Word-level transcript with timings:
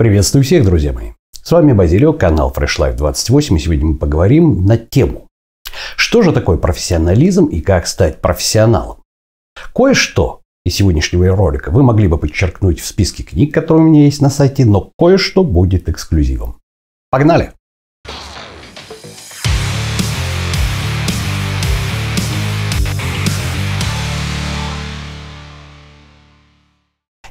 Приветствую 0.00 0.44
всех, 0.44 0.64
друзья 0.64 0.94
мои. 0.94 1.10
С 1.30 1.52
вами 1.52 1.74
Базилио, 1.74 2.14
канал 2.14 2.50
Fresh 2.56 2.78
Life 2.78 2.96
28. 2.96 3.54
И 3.54 3.60
сегодня 3.60 3.84
мы 3.84 3.96
поговорим 3.96 4.64
на 4.64 4.78
тему. 4.78 5.28
Что 5.94 6.22
же 6.22 6.32
такое 6.32 6.56
профессионализм 6.56 7.44
и 7.44 7.60
как 7.60 7.86
стать 7.86 8.22
профессионалом? 8.22 9.02
Кое-что 9.74 10.40
из 10.64 10.76
сегодняшнего 10.76 11.36
ролика 11.36 11.70
вы 11.70 11.82
могли 11.82 12.08
бы 12.08 12.16
подчеркнуть 12.16 12.80
в 12.80 12.86
списке 12.86 13.24
книг, 13.24 13.52
которые 13.52 13.84
у 13.84 13.90
меня 13.90 14.04
есть 14.04 14.22
на 14.22 14.30
сайте, 14.30 14.64
но 14.64 14.90
кое-что 14.98 15.44
будет 15.44 15.90
эксклюзивом. 15.90 16.56
Погнали! 17.10 17.52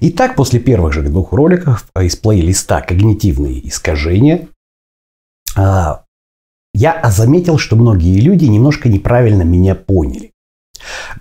Итак, 0.01 0.35
после 0.35 0.59
первых 0.59 0.93
же 0.93 1.01
двух 1.01 1.33
роликов 1.33 1.85
из 1.99 2.15
плейлиста 2.15 2.81
«Когнитивные 2.81 3.67
искажения» 3.67 4.47
а, 5.57 6.03
я 6.73 7.01
заметил, 7.09 7.57
что 7.57 7.75
многие 7.75 8.19
люди 8.21 8.45
немножко 8.45 8.87
неправильно 8.87 9.41
меня 9.41 9.75
поняли. 9.75 10.31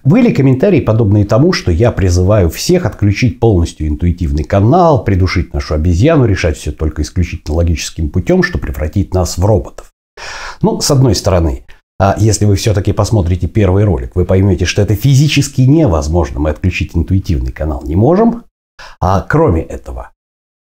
Были 0.05 0.33
комментарии, 0.33 0.81
подобные 0.81 1.25
тому, 1.25 1.53
что 1.53 1.73
я 1.73 1.91
призываю 1.91 2.49
всех 2.51 2.87
отключить 2.87 3.41
полностью 3.41 3.89
интуитивный 3.89 4.45
канал, 4.45 5.03
придушить 5.03 5.53
нашу 5.53 5.75
обезьяну, 5.75 6.27
решать 6.27 6.57
все 6.57 6.71
только 6.71 7.03
исключительно 7.03 7.57
логическим 7.57 8.11
путем, 8.11 8.45
что 8.45 8.59
превратит 8.59 9.13
нас 9.13 9.39
в 9.39 9.45
роботов. 9.45 9.93
Ну, 10.63 10.81
с 10.81 10.91
одной 10.93 11.17
стороны, 11.17 11.65
а 11.99 12.15
если 12.17 12.45
вы 12.45 12.55
все-таки 12.55 12.93
посмотрите 12.93 13.49
первый 13.49 13.83
ролик, 13.83 14.15
вы 14.15 14.25
поймете, 14.25 14.67
что 14.67 14.83
это 14.83 14.95
физически 14.95 15.63
невозможно. 15.63 16.39
Мы 16.39 16.51
отключить 16.51 16.93
интуитивный 16.95 17.51
канал 17.51 17.83
не 17.85 17.97
можем. 17.97 18.45
А 19.01 19.21
кроме 19.23 19.63
этого, 19.63 20.11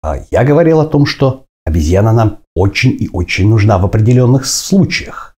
а, 0.02 0.16
я 0.30 0.44
говорил 0.44 0.80
о 0.80 0.86
том, 0.86 1.06
что 1.06 1.44
обезьяна 1.64 2.12
нам 2.12 2.38
очень 2.54 2.96
и 2.98 3.08
очень 3.12 3.48
нужна 3.48 3.78
в 3.78 3.84
определенных 3.84 4.46
случаях. 4.46 5.36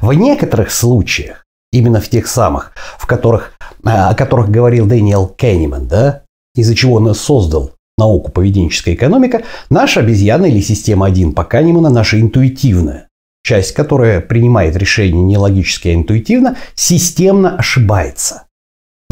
В 0.00 0.12
некоторых 0.12 0.70
случаях, 0.70 1.44
именно 1.72 2.00
в 2.00 2.08
тех 2.08 2.26
самых, 2.26 2.72
в 2.98 3.06
которых, 3.06 3.52
а, 3.84 4.10
о 4.10 4.14
которых 4.14 4.50
говорил 4.50 4.86
Дэниел 4.86 5.26
Кенниман, 5.26 5.88
да, 5.88 6.22
из-за 6.54 6.74
чего 6.74 6.94
он 6.96 7.14
создал 7.14 7.72
науку 7.96 8.30
поведенческая 8.30 8.94
экономика, 8.94 9.42
наша 9.70 10.00
обезьяна 10.00 10.46
или 10.46 10.60
система 10.60 11.06
1 11.06 11.32
по 11.32 11.44
Канемана, 11.44 11.90
наша 11.90 12.20
интуитивная 12.20 13.08
часть, 13.44 13.72
которая 13.72 14.20
принимает 14.20 14.74
решение 14.74 15.22
не 15.22 15.36
логически, 15.36 15.88
а 15.88 15.94
интуитивно, 15.94 16.56
системно 16.74 17.56
ошибается. 17.56 18.43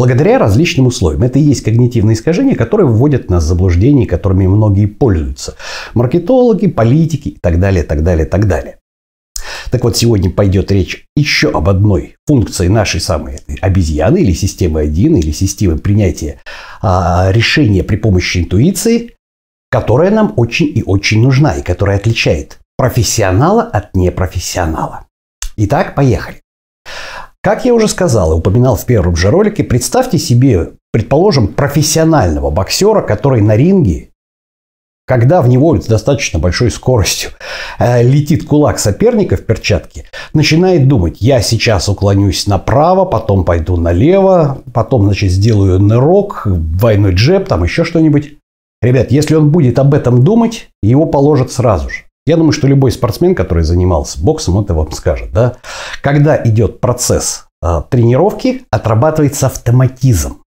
Благодаря 0.02 0.40
различным 0.40 0.88
условиям. 0.88 1.22
Это 1.22 1.38
и 1.38 1.42
есть 1.42 1.62
когнитивные 1.62 2.14
искажения, 2.14 2.56
которые 2.56 2.88
вводят 2.88 3.30
нас 3.30 3.44
в 3.44 3.46
заблуждение, 3.46 4.04
которыми 4.04 4.48
многие 4.48 4.86
пользуются. 4.86 5.54
Маркетологи, 5.94 6.66
политики 6.66 7.28
и 7.28 7.38
так 7.40 7.60
далее, 7.60 7.84
так 7.84 8.02
далее, 8.02 8.26
так 8.26 8.48
далее. 8.48 8.78
Так 9.70 9.84
вот, 9.84 9.96
сегодня 9.96 10.28
пойдет 10.28 10.72
речь 10.72 11.06
еще 11.14 11.50
об 11.50 11.68
одной 11.68 12.16
функции 12.26 12.66
нашей 12.66 13.00
самой 13.00 13.38
обезьяны 13.60 14.18
или 14.18 14.32
системы 14.32 14.80
1, 14.80 15.18
или 15.18 15.30
системы 15.30 15.78
принятия 15.78 16.40
а, 16.82 17.30
решения 17.30 17.84
при 17.84 17.94
помощи 17.94 18.38
интуиции, 18.38 19.14
которая 19.70 20.10
нам 20.10 20.34
очень 20.36 20.66
и 20.66 20.82
очень 20.84 21.22
нужна, 21.22 21.52
и 21.58 21.62
которая 21.62 21.98
отличает 21.98 22.58
профессионала 22.76 23.62
от 23.62 23.94
непрофессионала. 23.94 25.06
Итак, 25.56 25.94
поехали. 25.94 26.41
Как 27.42 27.64
я 27.64 27.74
уже 27.74 27.88
сказал 27.88 28.32
и 28.32 28.36
упоминал 28.36 28.76
в 28.76 28.86
первом 28.86 29.16
же 29.16 29.28
ролике, 29.28 29.64
представьте 29.64 30.16
себе, 30.16 30.74
предположим, 30.92 31.48
профессионального 31.48 32.50
боксера, 32.50 33.02
который 33.02 33.40
на 33.40 33.56
ринге, 33.56 34.10
когда 35.08 35.42
в 35.42 35.48
него 35.48 35.80
с 35.80 35.86
достаточно 35.86 36.38
большой 36.38 36.70
скоростью 36.70 37.32
э, 37.80 38.04
летит 38.04 38.46
кулак 38.46 38.78
соперника 38.78 39.36
в 39.36 39.44
перчатке, 39.44 40.04
начинает 40.34 40.86
думать, 40.86 41.16
я 41.18 41.42
сейчас 41.42 41.88
уклонюсь 41.88 42.46
направо, 42.46 43.04
потом 43.04 43.44
пойду 43.44 43.76
налево, 43.76 44.62
потом, 44.72 45.06
значит, 45.06 45.32
сделаю 45.32 45.80
нырок, 45.80 46.42
двойной 46.46 47.12
джеб, 47.12 47.48
там 47.48 47.64
еще 47.64 47.82
что-нибудь. 47.82 48.34
Ребят, 48.82 49.10
если 49.10 49.34
он 49.34 49.50
будет 49.50 49.80
об 49.80 49.94
этом 49.94 50.22
думать, 50.22 50.68
его 50.80 51.06
положат 51.06 51.50
сразу 51.50 51.90
же. 51.90 52.04
Я 52.24 52.36
думаю, 52.36 52.52
что 52.52 52.68
любой 52.68 52.92
спортсмен, 52.92 53.34
который 53.34 53.64
занимался 53.64 54.22
боксом, 54.22 54.60
это 54.60 54.74
вам 54.74 54.92
скажет. 54.92 55.32
Да? 55.32 55.56
Когда 56.02 56.40
идет 56.44 56.80
процесс 56.80 57.46
э, 57.62 57.82
тренировки, 57.90 58.62
отрабатывается 58.70 59.46
автоматизм. 59.46 60.42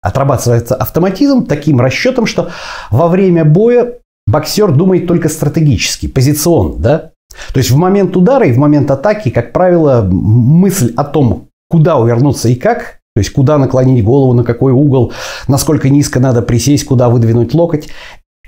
Отрабатывается 0.00 0.76
автоматизм 0.76 1.46
таким 1.46 1.80
расчетом, 1.80 2.26
что 2.26 2.50
во 2.90 3.08
время 3.08 3.44
боя 3.44 3.94
боксер 4.26 4.70
думает 4.70 5.08
только 5.08 5.28
стратегически, 5.28 6.06
позиционно. 6.06 6.76
Да? 6.76 7.10
То 7.52 7.58
есть 7.58 7.70
в 7.70 7.76
момент 7.76 8.16
удара 8.16 8.46
и 8.46 8.52
в 8.52 8.58
момент 8.58 8.90
атаки, 8.90 9.30
как 9.30 9.52
правило, 9.52 10.06
мысль 10.08 10.92
о 10.96 11.04
том, 11.04 11.48
куда 11.68 11.96
увернуться 11.96 12.48
и 12.48 12.54
как, 12.54 13.00
то 13.14 13.20
есть 13.20 13.32
куда 13.32 13.58
наклонить 13.58 14.04
голову, 14.04 14.34
на 14.34 14.44
какой 14.44 14.72
угол, 14.72 15.12
насколько 15.48 15.88
низко 15.88 16.20
надо 16.20 16.42
присесть, 16.42 16.84
куда 16.84 17.08
выдвинуть 17.08 17.54
локоть, 17.54 17.88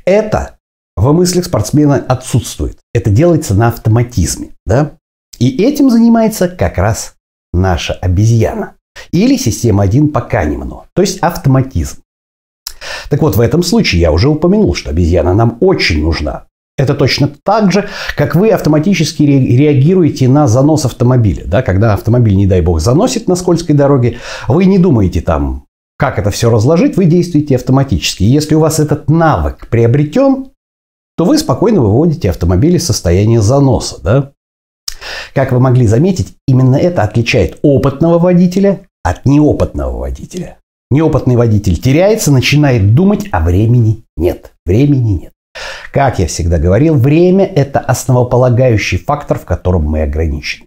это 0.05 0.54
в 0.97 1.12
мыслях 1.12 1.44
спортсмена 1.44 1.97
отсутствует. 1.97 2.78
Это 2.93 3.10
делается 3.10 3.55
на 3.55 3.69
автоматизме. 3.69 4.50
Да? 4.66 4.93
И 5.38 5.62
этим 5.62 5.91
занимается 5.91 6.49
как 6.49 6.78
раз 6.78 7.15
наша 7.53 7.94
обезьяна. 7.94 8.75
Или 9.10 9.37
система 9.37 9.82
1 9.82 10.10
по 10.10 10.21
Канеману, 10.21 10.84
то 10.94 11.03
есть 11.03 11.19
автоматизм. 11.19 11.99
Так 13.10 13.22
вот, 13.22 13.37
в 13.37 13.41
этом 13.41 13.62
случае 13.62 14.00
я 14.00 14.12
уже 14.12 14.28
упомянул, 14.28 14.75
что 14.75 14.91
обезьяна 14.91 15.34
нам 15.34 15.59
очень 15.60 16.03
нужна. 16.03 16.47
Это 16.77 16.94
точно 16.94 17.31
так 17.44 17.71
же, 17.72 17.88
как 18.16 18.34
вы 18.34 18.50
автоматически 18.50 19.22
реагируете 19.22 20.28
на 20.28 20.49
занос 20.49 20.84
автомобиля. 20.84 21.44
Да? 21.47 21.62
Когда 21.62 21.94
автомобиль, 21.94 22.37
не 22.37 22.47
дай 22.47 22.61
бог, 22.61 22.81
заносит 22.81 23.28
на 23.28 23.37
скользкой 23.37 23.76
дороге, 23.76 24.19
вы 24.49 24.65
не 24.65 24.78
думаете 24.78 25.21
там, 25.21 25.66
как 25.97 26.19
это 26.19 26.31
все 26.31 26.50
разложить, 26.50 26.97
вы 26.97 27.05
действуете 27.05 27.56
автоматически. 27.56 28.25
И 28.25 28.26
если 28.26 28.56
у 28.56 28.61
вас 28.61 28.81
этот 28.81 29.09
навык 29.09 29.69
приобретен, 29.69 30.49
то 31.17 31.25
вы 31.25 31.39
спокойно 31.39 31.81
выводите 31.81 32.31
автомобиль 32.31 32.77
из 32.77 32.87
состояния 32.87 33.41
заноса. 33.41 34.03
Да? 34.03 34.33
Как 35.35 35.53
вы 35.53 35.61
могли 35.61 35.87
заметить, 35.87 36.35
именно 36.47 36.77
это 36.77 37.03
отличает 37.03 37.59
опытного 37.63 38.19
водителя 38.19 38.87
от 39.03 39.27
неопытного 39.27 39.99
водителя. 39.99 40.59
Неопытный 40.91 41.37
водитель 41.37 41.81
теряется, 41.81 42.31
начинает 42.31 42.95
думать, 42.95 43.27
а 43.33 43.41
времени 43.41 44.05
нет. 44.17 44.53
Времени 44.65 45.13
нет. 45.23 45.33
Как 45.93 46.19
я 46.19 46.27
всегда 46.27 46.59
говорил, 46.59 46.97
время– 46.97 47.45
это 47.55 47.81
основополагающий 47.81 48.99
фактор, 48.99 49.39
в 49.39 49.45
котором 49.45 49.85
мы 49.85 50.03
ограничены. 50.03 50.67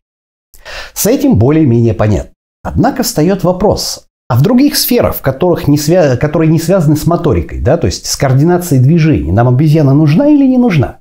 С 0.94 1.06
этим 1.06 1.38
более-менее 1.38 1.94
понятно. 1.94 2.32
Однако 2.64 3.04
встает 3.04 3.44
вопрос, 3.44 4.07
а 4.30 4.36
в 4.36 4.42
других 4.42 4.76
сферах, 4.76 5.16
в 5.16 5.22
которых 5.22 5.68
не 5.68 5.78
свя... 5.78 6.18
которые 6.18 6.52
не 6.52 6.60
связаны 6.60 6.98
с 6.98 7.06
моторикой, 7.06 7.62
да, 7.62 7.78
то 7.78 7.88
есть 7.88 8.06
с 8.06 8.16
координацией 8.18 8.82
движений, 8.82 9.32
нам 9.32 9.48
обезьяна 9.48 9.94
нужна 9.94 10.28
или 10.28 10.46
не 10.46 10.58
нужна? 10.58 11.00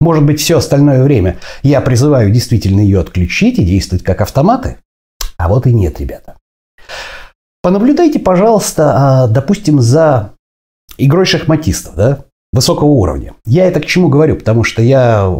Может 0.00 0.24
быть, 0.24 0.40
все 0.40 0.58
остальное 0.58 1.02
время 1.02 1.38
я 1.62 1.80
призываю 1.80 2.30
действительно 2.30 2.80
ее 2.80 3.00
отключить 3.00 3.58
и 3.58 3.64
действовать 3.64 4.04
как 4.04 4.20
автоматы? 4.20 4.78
А 5.36 5.48
вот 5.48 5.66
и 5.66 5.72
нет, 5.72 6.00
ребята. 6.00 6.36
Понаблюдайте, 7.62 8.18
пожалуйста, 8.18 8.92
а, 8.94 9.28
допустим, 9.28 9.80
за 9.80 10.34
игрой 10.96 11.26
шахматистов, 11.26 11.96
да? 11.96 12.24
Высокого 12.52 12.88
уровня. 12.88 13.34
Я 13.44 13.66
это 13.66 13.80
к 13.80 13.86
чему 13.86 14.08
говорю? 14.08 14.36
Потому 14.36 14.64
что 14.64 14.82
я 14.82 15.30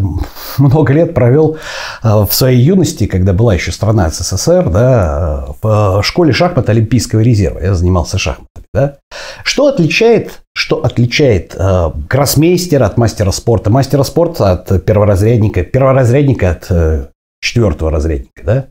много 0.58 0.92
лет 0.92 1.14
провел 1.14 1.56
э, 2.02 2.08
в 2.08 2.32
своей 2.32 2.60
юности, 2.60 3.06
когда 3.06 3.32
была 3.32 3.54
еще 3.54 3.72
страна 3.72 4.10
СССР, 4.10 4.68
да, 4.70 5.46
в 5.62 6.02
школе 6.02 6.32
шахмат 6.32 6.68
Олимпийского 6.68 7.20
резерва. 7.20 7.60
Я 7.60 7.74
занимался 7.74 8.18
шахматами. 8.18 8.66
Да. 8.74 8.98
Что 9.44 9.68
отличает, 9.68 10.42
что 10.54 10.84
отличает 10.84 11.54
э, 11.58 11.90
гроссмейстера 12.08 12.86
от 12.86 12.98
мастера 12.98 13.30
спорта, 13.30 13.70
мастера 13.70 14.02
спорта 14.02 14.52
от 14.52 14.84
перворазрядника, 14.84 15.64
перворазрядника 15.64 16.50
от 16.50 16.66
э, 16.70 17.06
четвертого 17.40 17.90
разрядника? 17.90 18.42
Да? 18.44 18.66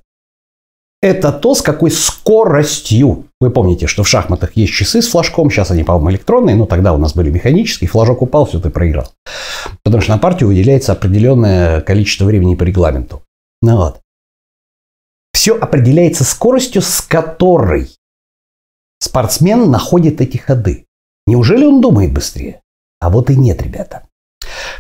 Это 1.02 1.32
то, 1.32 1.54
с 1.54 1.62
какой 1.62 1.92
скоростью. 1.92 3.26
Вы 3.40 3.52
помните, 3.52 3.88
что 3.88 4.04
в 4.04 4.08
шахматах 4.08 4.58
есть 4.58 4.74
часы 4.74 5.02
с 5.02 5.10
флажком, 5.10 5.50
сейчас 5.50 5.72
они, 5.72 5.84
по-моему, 5.84 6.12
электронные, 6.12 6.56
но 6.56 6.66
тогда 6.66 6.94
у 6.94 6.98
нас 6.98 7.14
были 7.14 7.30
механические, 7.30 7.88
флажок 7.88 8.22
упал, 8.22 8.46
все, 8.46 8.60
ты 8.60 8.70
проиграл. 8.70 9.12
Потому 9.84 10.02
что 10.02 10.12
на 10.12 10.18
партию 10.18 10.50
выделяется 10.50 10.94
определенное 10.94 11.82
количество 11.82 12.26
времени 12.26 12.56
по 12.56 12.64
регламенту. 12.64 13.24
Ну 13.62 13.78
вот. 13.78 14.02
Все 15.34 15.56
определяется 15.56 16.24
скоростью, 16.24 16.82
с 16.82 17.02
которой 17.02 17.90
спортсмен 19.00 19.70
находит 19.70 20.20
эти 20.20 20.38
ходы. 20.38 20.86
Неужели 21.28 21.66
он 21.66 21.80
думает 21.80 22.14
быстрее? 22.14 22.62
А 23.00 23.12
вот 23.12 23.30
и 23.30 23.36
нет, 23.36 23.62
ребята. 23.62 24.08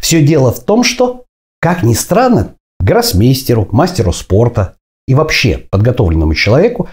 Все 0.01 0.25
дело 0.25 0.51
в 0.51 0.63
том, 0.63 0.83
что, 0.83 1.25
как 1.59 1.83
ни 1.83 1.93
странно, 1.93 2.55
гроссмейстеру, 2.79 3.67
мастеру 3.71 4.13
спорта, 4.13 4.76
и 5.07 5.15
вообще 5.15 5.59
подготовленному 5.69 6.33
человеку, 6.33 6.89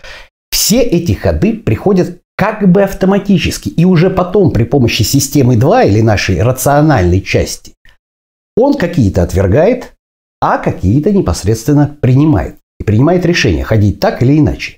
все 0.51 0.81
эти 0.81 1.13
ходы 1.13 1.55
приходят 1.55 2.21
как 2.37 2.71
бы 2.71 2.83
автоматически 2.83 3.69
и 3.69 3.85
уже 3.85 4.11
потом 4.11 4.51
при 4.51 4.65
помощи 4.65 5.03
системы 5.03 5.57
2 5.57 5.85
или 5.85 6.01
нашей 6.01 6.43
рациональной 6.43 7.21
части 7.21 7.75
он 8.57 8.75
какие-то 8.75 9.23
отвергает, 9.23 9.95
а 10.41 10.59
какие-то 10.59 11.13
непосредственно 11.13 11.97
принимает. 12.01 12.57
И 12.81 12.85
принимает 12.85 13.25
решение, 13.25 13.65
ходить 13.65 14.01
так 14.01 14.23
или 14.23 14.39
иначе. 14.39 14.77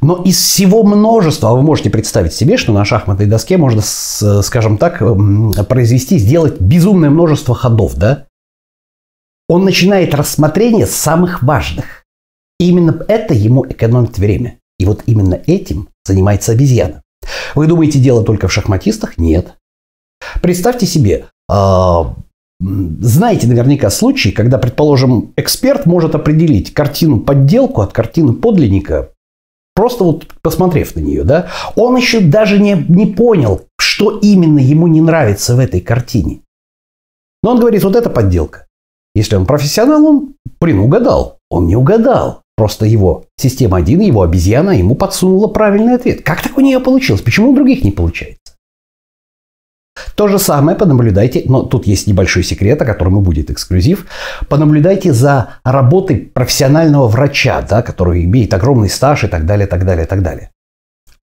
Но 0.00 0.22
из 0.22 0.38
всего 0.38 0.84
множества, 0.84 1.50
вы 1.50 1.62
можете 1.62 1.90
представить 1.90 2.32
себе, 2.32 2.56
что 2.56 2.72
на 2.72 2.84
шахматной 2.84 3.26
доске 3.26 3.56
можно, 3.58 3.82
скажем 3.82 4.78
так, 4.78 5.02
произвести, 5.68 6.18
сделать 6.18 6.60
безумное 6.60 7.10
множество 7.10 7.54
ходов, 7.54 7.94
да? 7.96 8.26
Он 9.48 9.64
начинает 9.64 10.14
рассмотрение 10.14 10.86
самых 10.86 11.42
важных. 11.42 11.95
И 12.58 12.68
именно 12.68 13.04
это 13.08 13.34
ему 13.34 13.66
экономит 13.68 14.18
время. 14.18 14.58
И 14.78 14.86
вот 14.86 15.02
именно 15.06 15.40
этим 15.46 15.88
занимается 16.04 16.52
обезьяна. 16.52 17.02
Вы 17.54 17.66
думаете, 17.66 17.98
дело 17.98 18.24
только 18.24 18.48
в 18.48 18.52
шахматистах? 18.52 19.18
Нет. 19.18 19.54
Представьте 20.40 20.86
себе, 20.86 21.26
а, 21.48 22.14
знаете 22.60 23.46
наверняка 23.46 23.90
случаи, 23.90 24.30
когда, 24.30 24.58
предположим, 24.58 25.32
эксперт 25.36 25.86
может 25.86 26.14
определить 26.14 26.72
картину 26.72 27.20
подделку 27.20 27.82
от 27.82 27.92
картины 27.92 28.32
подлинника, 28.32 29.10
просто 29.74 30.04
вот 30.04 30.26
посмотрев 30.40 30.94
на 30.96 31.00
нее, 31.00 31.24
да, 31.24 31.48
он 31.74 31.96
еще 31.96 32.20
даже 32.20 32.58
не, 32.58 32.86
не 32.88 33.06
понял, 33.06 33.66
что 33.78 34.18
именно 34.18 34.58
ему 34.58 34.86
не 34.86 35.00
нравится 35.00 35.54
в 35.54 35.58
этой 35.58 35.80
картине. 35.80 36.40
Но 37.42 37.52
он 37.52 37.60
говорит, 37.60 37.84
вот 37.84 37.94
это 37.94 38.10
подделка. 38.10 38.66
Если 39.14 39.36
он 39.36 39.46
профессионал, 39.46 40.04
он, 40.04 40.34
блин, 40.60 40.80
угадал. 40.80 41.38
Он 41.48 41.66
не 41.66 41.76
угадал. 41.76 42.42
Просто 42.56 42.86
его 42.86 43.24
система 43.36 43.76
1, 43.76 44.00
его 44.00 44.22
обезьяна 44.22 44.70
ему 44.70 44.94
подсунула 44.94 45.48
правильный 45.48 45.94
ответ. 45.94 46.22
Как 46.22 46.42
так 46.42 46.56
у 46.56 46.62
нее 46.62 46.80
получилось? 46.80 47.20
Почему 47.20 47.50
у 47.50 47.54
других 47.54 47.84
не 47.84 47.90
получается? 47.90 48.54
То 50.14 50.28
же 50.28 50.38
самое 50.38 50.76
понаблюдайте, 50.76 51.42
но 51.46 51.62
тут 51.62 51.86
есть 51.86 52.06
небольшой 52.06 52.42
секрет, 52.42 52.80
о 52.80 52.86
котором 52.86 53.18
и 53.18 53.22
будет 53.22 53.50
эксклюзив. 53.50 54.06
Понаблюдайте 54.48 55.12
за 55.12 55.50
работой 55.64 56.16
профессионального 56.16 57.08
врача, 57.08 57.62
да, 57.62 57.82
который 57.82 58.24
имеет 58.24 58.52
огромный 58.54 58.88
стаж 58.88 59.24
и 59.24 59.28
так 59.28 59.46
далее, 59.46 59.66
так 59.66 59.84
далее, 59.84 60.06
так 60.06 60.22
далее. 60.22 60.50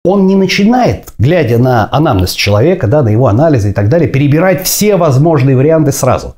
Он 0.05 0.27
не 0.27 0.35
начинает, 0.35 1.13
глядя 1.17 1.57
на 1.57 1.87
анамнез 1.91 2.33
человека, 2.33 2.87
да, 2.87 3.01
на 3.01 3.09
его 3.09 3.27
анализы 3.27 3.69
и 3.69 3.73
так 3.73 3.89
далее, 3.89 4.09
перебирать 4.09 4.63
все 4.63 4.97
возможные 4.97 5.55
варианты 5.55 5.91
сразу 5.91 6.35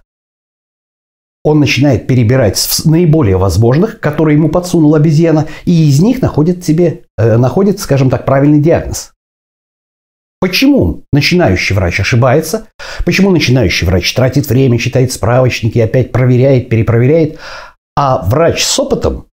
он 1.46 1.60
начинает 1.60 2.08
перебирать 2.08 2.58
наиболее 2.86 3.38
возможных, 3.38 4.00
которые 4.00 4.36
ему 4.36 4.50
подсунула 4.50 4.98
обезьяна, 4.98 5.46
и 5.66 5.90
из 5.90 6.02
них 6.02 6.20
находит 6.24 6.66
себе, 6.66 7.04
э, 7.20 7.38
находит, 7.38 7.80
скажем 7.80 8.10
так, 8.10 8.26
правильный 8.26 8.60
диагноз. 8.60 9.14
Почему 10.42 11.04
начинающий 11.14 11.76
врач 11.76 12.00
ошибается? 12.00 12.66
Почему 13.06 13.30
начинающий 13.30 13.86
врач 13.86 14.12
тратит 14.16 14.50
время, 14.50 14.80
читает 14.80 15.12
справочники, 15.12 15.78
опять 15.78 16.12
проверяет, 16.12 16.68
перепроверяет, 16.68 17.38
а 17.96 18.26
врач 18.26 18.64
с 18.64 18.80
опытом 18.80 19.28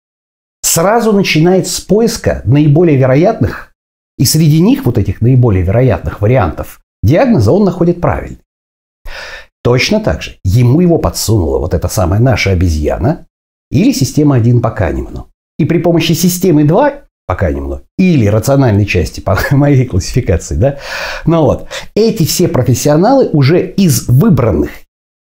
сразу 0.61 1.13
начинает 1.13 1.65
с 1.65 1.79
поиска 1.79 2.41
наиболее 2.43 2.97
вероятных, 2.97 3.73
и 4.17 4.25
среди 4.25 4.59
них 4.59 4.85
вот 4.85 4.97
этих 4.97 5.21
наиболее 5.21 5.63
вероятных 5.63 6.19
вариантов 6.19 6.81
диагноза 7.03 7.53
он 7.53 7.63
находит 7.63 8.01
правильный. 8.01 8.39
Точно 9.63 9.99
так 9.99 10.21
же 10.21 10.37
ему 10.43 10.81
его 10.81 10.97
подсунула 10.97 11.59
вот 11.59 11.73
эта 11.73 11.87
самая 11.87 12.19
наша 12.19 12.51
обезьяна 12.51 13.27
или 13.69 13.91
система 13.91 14.35
1 14.35 14.61
по 14.61 14.71
Канеману. 14.71 15.29
И 15.59 15.65
при 15.65 15.77
помощи 15.77 16.13
системы 16.13 16.63
2 16.63 17.03
по 17.27 17.35
Канеману 17.35 17.83
или 17.97 18.25
рациональной 18.25 18.85
части 18.85 19.19
по 19.19 19.37
моей 19.51 19.85
классификации, 19.85 20.55
да, 20.55 20.79
ну 21.25 21.43
вот, 21.43 21.67
эти 21.95 22.25
все 22.25 22.47
профессионалы 22.47 23.29
уже 23.29 23.65
из 23.65 24.07
выбранных 24.07 24.71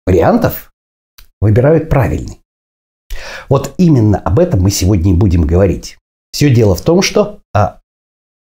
вариантов 0.06 0.72
выбирают 1.40 1.88
правильный. 1.88 2.40
Вот 3.48 3.74
именно 3.78 4.18
об 4.18 4.38
этом 4.38 4.60
мы 4.60 4.70
сегодня 4.70 5.12
и 5.12 5.16
будем 5.16 5.42
говорить. 5.42 5.96
Все 6.32 6.54
дело 6.54 6.74
в 6.74 6.82
том, 6.82 7.00
что 7.02 7.40
а, 7.54 7.80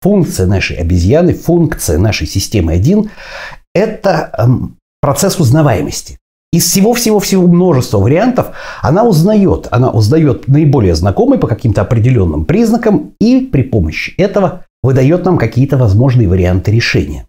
функция 0.00 0.46
нашей 0.46 0.76
обезьяны, 0.76 1.34
функция 1.34 1.98
нашей 1.98 2.26
системы 2.26 2.72
1– 2.72 3.10
это 3.74 4.48
процесс 5.04 5.38
узнаваемости. 5.38 6.18
Из 6.50 6.64
всего-всего-всего 6.64 7.46
множества 7.46 7.98
вариантов 7.98 8.52
она 8.80 9.04
узнает, 9.04 9.68
она 9.70 9.90
узнает 9.90 10.48
наиболее 10.48 10.94
знакомый 10.94 11.38
по 11.38 11.46
каким-то 11.46 11.82
определенным 11.82 12.46
признакам 12.46 13.12
и 13.20 13.40
при 13.40 13.64
помощи 13.64 14.14
этого 14.16 14.64
выдает 14.82 15.26
нам 15.26 15.36
какие-то 15.36 15.76
возможные 15.76 16.26
варианты 16.26 16.70
решения. 16.70 17.26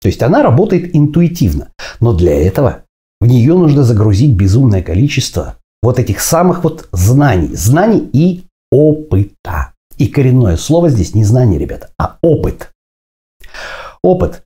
То 0.00 0.08
есть 0.08 0.20
она 0.20 0.42
работает 0.42 0.96
интуитивно, 0.96 1.68
но 2.00 2.12
для 2.12 2.34
этого 2.44 2.82
в 3.20 3.28
нее 3.28 3.54
нужно 3.54 3.84
загрузить 3.84 4.34
безумное 4.34 4.82
количество 4.82 5.54
вот 5.80 6.00
этих 6.00 6.20
самых 6.20 6.64
вот 6.64 6.88
знаний, 6.90 7.54
знаний 7.54 8.10
и 8.12 8.46
опыта. 8.72 9.74
И 9.96 10.08
коренное 10.08 10.56
слово 10.56 10.88
здесь 10.88 11.14
не 11.14 11.22
знание, 11.22 11.60
ребята, 11.60 11.90
а 12.00 12.16
опыт. 12.20 12.72
Опыт. 14.02 14.42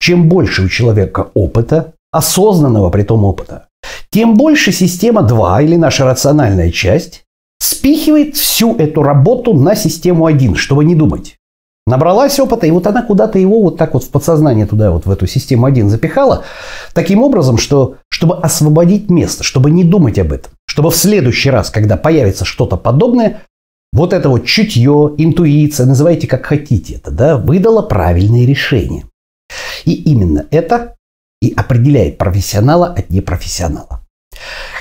Чем 0.00 0.28
больше 0.28 0.64
у 0.64 0.68
человека 0.68 1.30
опыта, 1.34 1.92
осознанного 2.10 2.90
при 2.90 3.02
том 3.02 3.24
опыта, 3.24 3.68
тем 4.10 4.36
больше 4.36 4.72
система 4.72 5.22
2 5.22 5.62
или 5.62 5.76
наша 5.76 6.04
рациональная 6.04 6.70
часть 6.70 7.24
спихивает 7.60 8.36
всю 8.36 8.76
эту 8.76 9.02
работу 9.02 9.54
на 9.54 9.74
систему 9.74 10.26
1, 10.26 10.56
чтобы 10.56 10.84
не 10.84 10.94
думать. 10.94 11.36
Набралась 11.86 12.38
опыта, 12.38 12.66
и 12.66 12.70
вот 12.70 12.86
она 12.86 13.02
куда-то 13.02 13.38
его 13.38 13.62
вот 13.62 13.78
так 13.78 13.94
вот 13.94 14.04
в 14.04 14.10
подсознание 14.10 14.66
туда, 14.66 14.90
вот 14.90 15.06
в 15.06 15.10
эту 15.10 15.26
систему 15.26 15.64
1 15.64 15.88
запихала, 15.88 16.44
таким 16.92 17.22
образом, 17.22 17.56
что, 17.56 17.96
чтобы 18.10 18.36
освободить 18.36 19.08
место, 19.08 19.42
чтобы 19.42 19.70
не 19.70 19.84
думать 19.84 20.18
об 20.18 20.32
этом, 20.32 20.52
чтобы 20.66 20.90
в 20.90 20.96
следующий 20.96 21.48
раз, 21.48 21.70
когда 21.70 21.96
появится 21.96 22.44
что-то 22.44 22.76
подобное, 22.76 23.40
вот 23.94 24.12
это 24.12 24.28
вот 24.28 24.44
чутье, 24.44 25.14
интуиция, 25.16 25.86
называйте 25.86 26.26
как 26.26 26.44
хотите 26.44 26.96
это, 26.96 27.10
да, 27.10 27.38
выдало 27.38 27.80
правильное 27.80 28.44
решение. 28.44 29.04
И 29.86 29.94
именно 29.94 30.44
это 30.50 30.94
и 31.40 31.52
определяет 31.52 32.18
профессионала 32.18 32.86
от 32.86 33.10
непрофессионала. 33.10 34.02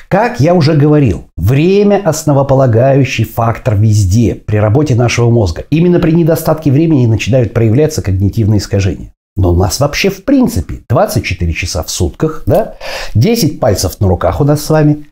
Как 0.09 0.39
я 0.39 0.53
уже 0.53 0.75
говорил, 0.75 1.25
время– 1.35 2.01
основополагающий 2.05 3.25
фактор 3.25 3.75
везде 3.75 4.35
при 4.35 4.57
работе 4.57 4.95
нашего 4.95 5.29
мозга. 5.29 5.65
Именно 5.69 5.99
при 5.99 6.11
недостатке 6.11 6.71
времени 6.71 7.05
начинают 7.05 7.53
проявляться 7.53 8.01
когнитивные 8.01 8.59
искажения. 8.59 9.13
Но 9.35 9.51
у 9.51 9.55
нас 9.55 9.79
вообще 9.79 10.09
в 10.09 10.23
принципе 10.23 10.81
24 10.89 11.53
часа 11.53 11.83
в 11.83 11.91
сутках, 11.91 12.43
да? 12.45 12.75
10 13.13 13.59
пальцев 13.59 13.99
на 13.99 14.07
руках 14.07 14.41
у 14.41 14.45
нас 14.45 14.63
с 14.63 14.69
вами. 14.69 15.05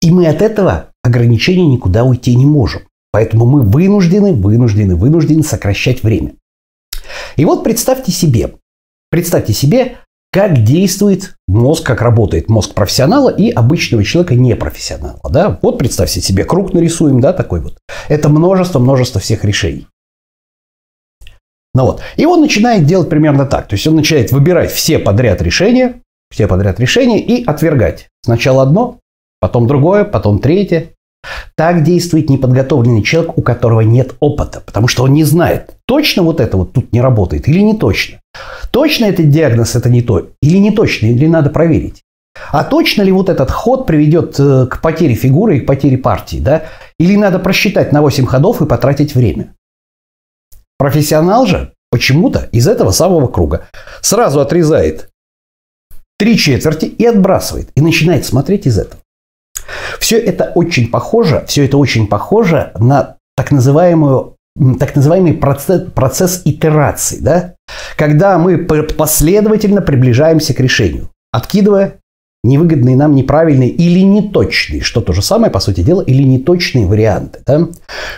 И 0.00 0.10
мы 0.10 0.26
от 0.26 0.42
этого 0.42 0.90
ограничения 1.02 1.66
никуда 1.66 2.04
уйти 2.04 2.36
не 2.36 2.46
можем. 2.46 2.82
Поэтому 3.10 3.46
мы 3.46 3.62
вынуждены, 3.62 4.34
вынуждены, 4.34 4.94
вынуждены 4.94 5.42
сокращать 5.42 6.02
время. 6.02 6.34
И 7.36 7.44
вот 7.44 7.64
представьте 7.64 8.12
себе, 8.12 8.54
представьте 9.10 9.52
себе 9.54 9.96
как 10.30 10.62
действует 10.62 11.36
мозг, 11.46 11.86
как 11.86 12.02
работает 12.02 12.48
мозг 12.48 12.74
профессионала 12.74 13.30
и 13.30 13.50
обычного 13.50 14.04
человека 14.04 14.34
непрофессионала. 14.34 15.20
Да? 15.30 15.58
Вот 15.62 15.78
представьте 15.78 16.20
себе, 16.20 16.44
круг 16.44 16.74
нарисуем, 16.74 17.20
да, 17.20 17.32
такой 17.32 17.60
вот. 17.60 17.78
Это 18.08 18.28
множество-множество 18.28 19.20
всех 19.20 19.44
решений. 19.44 19.86
Ну 21.74 21.84
вот. 21.84 22.02
И 22.16 22.26
он 22.26 22.40
начинает 22.40 22.86
делать 22.86 23.08
примерно 23.08 23.46
так. 23.46 23.68
То 23.68 23.74
есть 23.74 23.86
он 23.86 23.96
начинает 23.96 24.32
выбирать 24.32 24.70
все 24.70 24.98
подряд 24.98 25.40
решения, 25.40 26.02
все 26.30 26.46
подряд 26.46 26.80
решения 26.80 27.20
и 27.20 27.44
отвергать. 27.44 28.08
Сначала 28.22 28.62
одно, 28.62 28.98
потом 29.40 29.66
другое, 29.66 30.04
потом 30.04 30.40
третье. 30.40 30.90
Так 31.56 31.82
действует 31.82 32.30
неподготовленный 32.30 33.02
человек, 33.02 33.36
у 33.36 33.42
которого 33.42 33.80
нет 33.80 34.14
опыта, 34.20 34.60
потому 34.60 34.86
что 34.88 35.02
он 35.02 35.12
не 35.12 35.24
знает, 35.24 35.76
точно 35.86 36.22
вот 36.22 36.40
это 36.40 36.56
вот 36.56 36.72
тут 36.72 36.92
не 36.92 37.00
работает 37.00 37.48
или 37.48 37.60
не 37.60 37.76
точно. 37.76 38.20
Точно 38.70 39.06
этот 39.06 39.28
диагноз 39.28 39.74
это 39.74 39.90
не 39.90 40.02
то, 40.02 40.28
или 40.40 40.58
не 40.58 40.70
точно, 40.70 41.06
или 41.06 41.26
надо 41.26 41.50
проверить. 41.50 42.02
А 42.52 42.64
точно 42.64 43.02
ли 43.02 43.12
вот 43.12 43.28
этот 43.28 43.50
ход 43.50 43.86
приведет 43.86 44.38
э, 44.38 44.66
к 44.66 44.80
потере 44.80 45.14
фигуры 45.14 45.56
и 45.58 45.60
к 45.60 45.66
потере 45.66 45.98
партии, 45.98 46.38
да? 46.38 46.64
Или 46.98 47.16
надо 47.16 47.38
просчитать 47.38 47.92
на 47.92 48.00
8 48.00 48.26
ходов 48.26 48.62
и 48.62 48.66
потратить 48.66 49.14
время? 49.14 49.54
Профессионал 50.78 51.46
же 51.46 51.72
почему-то 51.90 52.48
из 52.52 52.68
этого 52.68 52.92
самого 52.92 53.26
круга 53.26 53.66
сразу 54.00 54.40
отрезает 54.40 55.10
три 56.18 56.36
четверти 56.36 56.86
и 56.86 57.04
отбрасывает, 57.04 57.70
и 57.74 57.80
начинает 57.80 58.24
смотреть 58.24 58.66
из 58.66 58.78
этого. 58.78 59.00
Все 59.98 60.18
это 60.18 60.52
очень 60.54 60.90
похоже, 60.90 61.44
все 61.46 61.64
это 61.64 61.76
очень 61.76 62.06
похоже 62.06 62.72
на 62.78 63.16
так 63.36 63.50
называемую 63.50 64.34
так 64.78 64.96
называемый 64.96 65.34
процесс, 65.34 65.82
процесс 65.94 66.42
итерации, 66.44 67.18
да? 67.20 67.54
когда 67.96 68.38
мы 68.38 68.58
последовательно 68.58 69.82
приближаемся 69.82 70.52
к 70.52 70.60
решению, 70.60 71.10
откидывая 71.30 72.00
невыгодные 72.44 72.96
нам, 72.96 73.14
неправильные 73.14 73.68
или 73.68 74.00
неточные, 74.00 74.80
что 74.80 75.00
то 75.00 75.12
же 75.12 75.22
самое, 75.22 75.50
по 75.50 75.60
сути 75.60 75.82
дела, 75.82 76.02
или 76.02 76.22
неточные 76.22 76.86
варианты. 76.86 77.40
Да? 77.46 77.68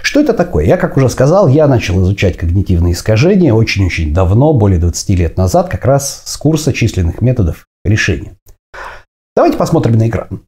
Что 0.03 0.21
это 0.21 0.35
такое? 0.35 0.67
Я, 0.67 0.77
как 0.77 0.97
уже 0.97 1.09
сказал, 1.09 1.49
я 1.49 1.67
начал 1.67 2.03
изучать 2.03 2.37
когнитивные 2.37 2.93
искажения 2.93 3.53
очень-очень 3.53 4.15
давно, 4.15 4.53
более 4.53 4.79
20 4.79 5.11
лет 5.11 5.37
назад, 5.37 5.69
как 5.69 5.85
раз 5.85 6.23
с 6.25 6.37
курса 6.37 6.73
численных 6.73 7.23
методов 7.23 7.67
решения. 7.85 8.33
Давайте 9.35 9.57
посмотрим 9.57 9.97
на 9.97 10.09
экран. 10.09 10.43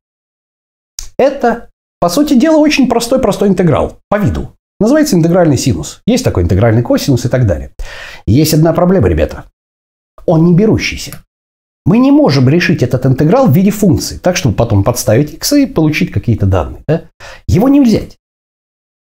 Это, 1.23 1.71
по 2.01 2.09
сути 2.09 2.35
дела, 2.35 2.57
очень 2.57 2.89
простой-простой 2.89 3.49
интеграл 3.49 4.01
по 4.09 4.17
виду. 4.17 4.57
Называется 4.81 5.15
интегральный 5.15 5.57
синус. 5.57 6.01
Есть 6.05 6.25
такой 6.25 6.43
интегральный 6.43 6.83
косинус 6.83 7.25
и 7.25 7.29
так 7.29 7.47
далее. 7.47 7.71
Есть 8.27 8.55
одна 8.55 8.73
проблема, 8.73 9.07
ребята. 9.07 9.45
Он 10.27 10.45
не 10.45 10.53
берущийся. 10.53 11.23
Мы 11.87 11.99
не 11.99 12.11
можем 12.11 12.49
решить 12.49 12.83
этот 12.83 13.07
интеграл 13.07 13.47
в 13.47 13.53
виде 13.53 13.71
функции, 13.71 14.19
так, 14.19 14.37
чтобы 14.37 14.57
потом 14.57 14.83
подставить 14.83 15.33
x 15.35 15.53
и 15.53 15.67
получить 15.67 16.11
какие-то 16.11 16.47
данные. 16.47 16.83
Да? 16.89 17.05
Его 17.47 17.69
не 17.69 17.81
взять. 17.81 18.17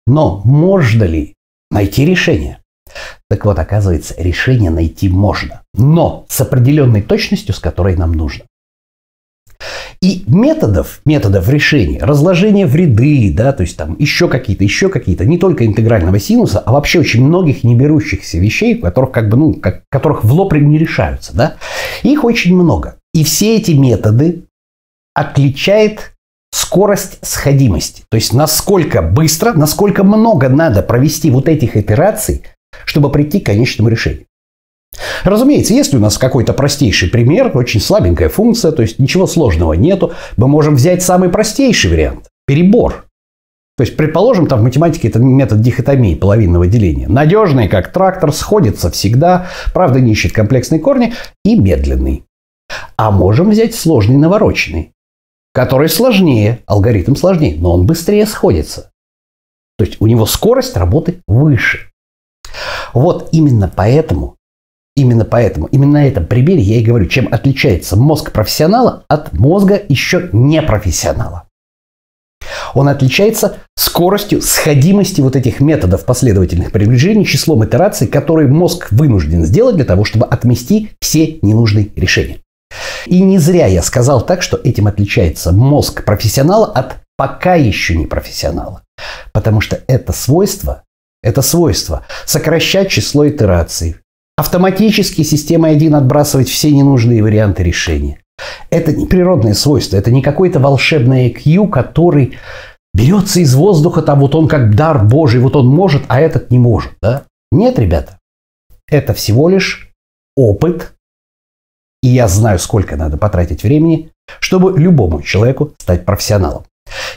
Но 0.06 0.42
можно 0.44 1.02
ли 1.02 1.34
найти 1.72 2.06
решение? 2.06 2.60
Так 3.28 3.46
вот, 3.46 3.58
оказывается, 3.58 4.14
решение 4.16 4.70
найти 4.70 5.08
можно, 5.08 5.62
но 5.74 6.24
с 6.28 6.40
определенной 6.40 7.02
точностью, 7.02 7.52
с 7.52 7.58
которой 7.58 7.96
нам 7.96 8.12
нужно. 8.12 8.44
И 10.02 10.24
методов, 10.26 11.00
методов 11.04 11.48
решения, 11.48 11.98
разложения 12.02 12.66
в 12.66 12.74
ряды, 12.76 13.32
да, 13.34 13.52
то 13.52 13.62
есть 13.62 13.76
там 13.76 13.96
еще 13.98 14.28
какие-то, 14.28 14.62
еще 14.62 14.88
какие-то, 14.88 15.24
не 15.24 15.38
только 15.38 15.64
интегрального 15.64 16.18
синуса, 16.18 16.60
а 16.60 16.72
вообще 16.72 17.00
очень 17.00 17.24
многих 17.24 17.64
не 17.64 17.74
берущихся 17.74 18.38
вещей, 18.38 18.76
которых 18.76 19.12
как 19.12 19.28
бы, 19.28 19.36
ну, 19.36 19.54
как, 19.54 19.82
которых 19.90 20.24
в 20.24 20.32
лоб 20.32 20.52
не 20.54 20.78
решаются, 20.78 21.34
да, 21.34 21.56
их 22.02 22.24
очень 22.24 22.54
много. 22.54 22.96
И 23.14 23.24
все 23.24 23.56
эти 23.56 23.72
методы 23.72 24.44
отличает 25.14 26.12
скорость 26.52 27.18
сходимости. 27.22 28.02
То 28.10 28.16
есть 28.16 28.32
насколько 28.32 29.02
быстро, 29.02 29.52
насколько 29.52 30.04
много 30.04 30.48
надо 30.48 30.82
провести 30.82 31.30
вот 31.30 31.48
этих 31.48 31.76
операций, 31.76 32.42
чтобы 32.84 33.10
прийти 33.10 33.40
к 33.40 33.46
конечному 33.46 33.88
решению. 33.88 34.26
Разумеется, 35.24 35.74
если 35.74 35.96
у 35.96 36.00
нас 36.00 36.18
какой-то 36.18 36.52
простейший 36.52 37.10
пример, 37.10 37.50
очень 37.54 37.80
слабенькая 37.80 38.28
функция, 38.28 38.72
то 38.72 38.82
есть 38.82 38.98
ничего 38.98 39.26
сложного 39.26 39.74
нету, 39.74 40.12
мы 40.36 40.48
можем 40.48 40.76
взять 40.76 41.02
самый 41.02 41.28
простейший 41.28 41.90
вариант– 41.90 42.28
перебор. 42.46 43.06
То 43.76 43.82
есть, 43.82 43.96
предположим, 43.96 44.46
там 44.46 44.60
в 44.60 44.62
математике 44.62 45.08
это 45.08 45.18
метод 45.18 45.60
дихотомии, 45.60 46.14
половинного 46.14 46.66
деления. 46.66 47.08
Надежный, 47.08 47.68
как 47.68 47.92
трактор, 47.92 48.32
сходится 48.32 48.90
всегда, 48.90 49.48
правда 49.74 50.00
не 50.00 50.12
ищет 50.12 50.32
комплексные 50.32 50.80
корни, 50.80 51.12
и 51.44 51.58
медленный. 51.58 52.24
А 52.96 53.10
можем 53.10 53.50
взять 53.50 53.74
сложный 53.74 54.16
навороченный, 54.16 54.92
который 55.52 55.90
сложнее, 55.90 56.60
алгоритм 56.66 57.14
сложнее, 57.14 57.56
но 57.58 57.72
он 57.72 57.84
быстрее 57.84 58.24
сходится. 58.24 58.90
То 59.76 59.84
есть 59.84 60.00
у 60.00 60.06
него 60.06 60.24
скорость 60.24 60.76
работы 60.76 61.20
выше. 61.26 61.90
Вот 62.94 63.28
именно 63.32 63.70
поэтому 63.74 64.36
Именно 64.96 65.26
поэтому, 65.26 65.66
именно 65.66 65.92
на 65.92 66.08
этом 66.08 66.24
примере 66.24 66.62
я 66.62 66.78
и 66.78 66.84
говорю, 66.84 67.06
чем 67.06 67.28
отличается 67.30 67.96
мозг 67.96 68.32
профессионала 68.32 69.04
от 69.08 69.34
мозга 69.34 69.80
еще 69.88 70.30
не 70.32 70.62
профессионала. 70.62 71.44
Он 72.74 72.88
отличается 72.88 73.58
скоростью 73.76 74.40
сходимости 74.40 75.20
вот 75.20 75.36
этих 75.36 75.60
методов 75.60 76.04
последовательных 76.04 76.72
приближений, 76.72 77.24
числом 77.24 77.64
итераций, 77.64 78.06
которые 78.06 78.48
мозг 78.48 78.88
вынужден 78.90 79.44
сделать 79.44 79.76
для 79.76 79.84
того, 79.84 80.04
чтобы 80.04 80.26
отмести 80.26 80.90
все 81.00 81.38
ненужные 81.42 81.90
решения. 81.96 82.38
И 83.06 83.22
не 83.22 83.38
зря 83.38 83.66
я 83.66 83.82
сказал 83.82 84.24
так, 84.24 84.42
что 84.42 84.58
этим 84.62 84.86
отличается 84.86 85.52
мозг 85.52 86.04
профессионала 86.04 86.66
от 86.66 86.96
пока 87.16 87.54
еще 87.54 87.96
не 87.96 88.06
профессионала. 88.06 88.82
Потому 89.32 89.60
что 89.60 89.80
это 89.86 90.12
свойство, 90.12 90.82
это 91.22 91.42
свойство 91.42 92.04
сокращать 92.24 92.90
число 92.90 93.28
итераций, 93.28 93.96
автоматически 94.36 95.22
системой 95.22 95.72
1 95.72 95.94
отбрасывать 95.94 96.48
все 96.48 96.70
ненужные 96.70 97.22
варианты 97.22 97.62
решения. 97.62 98.20
Это 98.70 98.92
не 98.92 99.06
природное 99.06 99.54
свойство, 99.54 99.96
это 99.96 100.10
не 100.10 100.22
какой-то 100.22 100.60
волшебный 100.60 101.30
IQ, 101.30 101.68
который 101.68 102.36
берется 102.92 103.40
из 103.40 103.54
воздуха, 103.54 104.02
там 104.02 104.20
вот 104.20 104.34
он 104.34 104.48
как 104.48 104.74
дар 104.74 105.04
Божий, 105.04 105.40
вот 105.40 105.56
он 105.56 105.66
может, 105.66 106.02
а 106.08 106.20
этот 106.20 106.50
не 106.50 106.58
может. 106.58 106.92
Да? 107.00 107.24
Нет, 107.50 107.78
ребята, 107.78 108.18
это 108.88 109.14
всего 109.14 109.48
лишь 109.48 109.90
опыт, 110.36 110.92
и 112.02 112.08
я 112.08 112.28
знаю, 112.28 112.58
сколько 112.58 112.96
надо 112.96 113.16
потратить 113.16 113.62
времени, 113.62 114.10
чтобы 114.40 114.78
любому 114.78 115.22
человеку 115.22 115.72
стать 115.78 116.04
профессионалом. 116.04 116.64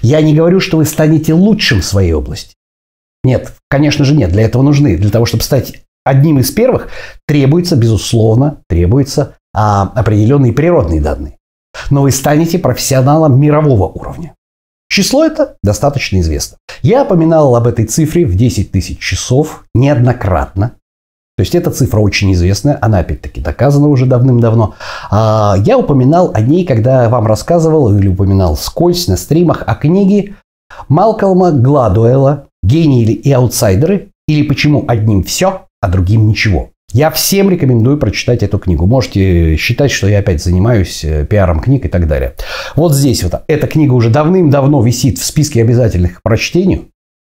Я 0.02 0.22
не 0.22 0.34
говорю, 0.34 0.60
что 0.60 0.78
вы 0.78 0.86
станете 0.86 1.34
лучшим 1.34 1.82
в 1.82 1.86
своей 1.86 2.14
области. 2.14 2.56
Нет, 3.24 3.54
конечно 3.70 4.06
же 4.06 4.16
нет. 4.16 4.32
Для 4.32 4.44
этого 4.44 4.62
нужны, 4.62 4.98
для 4.98 5.10
того, 5.10 5.26
чтобы 5.26 5.44
стать 5.44 5.84
одним 6.04 6.40
из 6.40 6.52
первых 6.52 6.90
требуется, 7.28 7.76
безусловно, 7.76 8.62
требуется 8.68 9.36
а, 9.54 9.92
определенные 9.96 10.54
природные 10.54 11.02
данные. 11.02 11.38
Но 11.90 12.02
вы 12.02 12.12
станете 12.12 12.60
профессионалом 12.60 13.40
мирового 13.40 13.88
уровня. 13.88 14.36
Число 14.90 15.24
это 15.24 15.56
достаточно 15.64 16.20
известно. 16.20 16.58
Я 16.82 17.04
упоминал 17.04 17.56
об 17.56 17.68
этой 17.68 17.86
цифре 17.86 18.26
в 18.26 18.36
10 18.36 18.72
тысяч 18.72 19.00
часов 19.00 19.66
неоднократно. 19.76 20.74
То 21.38 21.42
есть 21.42 21.56
эта 21.56 21.72
цифра 21.72 22.00
очень 22.00 22.34
известная, 22.34 22.78
она 22.82 23.00
опять-таки 23.00 23.40
доказана 23.40 23.88
уже 23.88 24.06
давным-давно. 24.06 24.76
А, 25.10 25.56
я 25.64 25.78
упоминал 25.78 26.32
о 26.34 26.42
ней, 26.42 26.66
когда 26.66 27.08
вам 27.08 27.28
рассказывал 27.28 27.96
или 27.96 28.08
упоминал 28.08 28.58
скользь 28.58 29.08
на 29.08 29.16
стримах 29.16 29.64
о 29.66 29.76
книге 29.76 30.36
Малкольма 30.88 31.52
Гладуэлла 31.52 32.48
«Гении 32.62 33.06
и 33.06 33.32
аутсайдеры» 33.32 34.09
или 34.30 34.44
«Почему 34.44 34.86
одним 34.88 35.24
все, 35.24 35.66
а 35.82 35.90
другим 35.90 36.28
ничего. 36.28 36.70
Я 36.92 37.10
всем 37.12 37.50
рекомендую 37.50 37.98
прочитать 37.98 38.44
эту 38.44 38.58
книгу. 38.60 38.86
Можете 38.86 39.56
считать, 39.58 39.92
что 39.92 40.08
я 40.08 40.20
опять 40.20 40.44
занимаюсь 40.44 41.04
э, 41.04 41.26
пиаром 41.26 41.60
книг 41.60 41.86
и 41.86 41.88
так 41.88 42.08
далее. 42.08 42.36
Вот 42.76 42.94
здесь 42.94 43.24
вот 43.24 43.44
эта 43.48 43.68
книга 43.68 43.94
уже 43.94 44.10
давным-давно 44.10 44.82
висит 44.84 45.20
в 45.20 45.26
списке 45.26 45.62
обязательных 45.62 46.20
к 46.20 46.24
прочтению. 46.24 46.86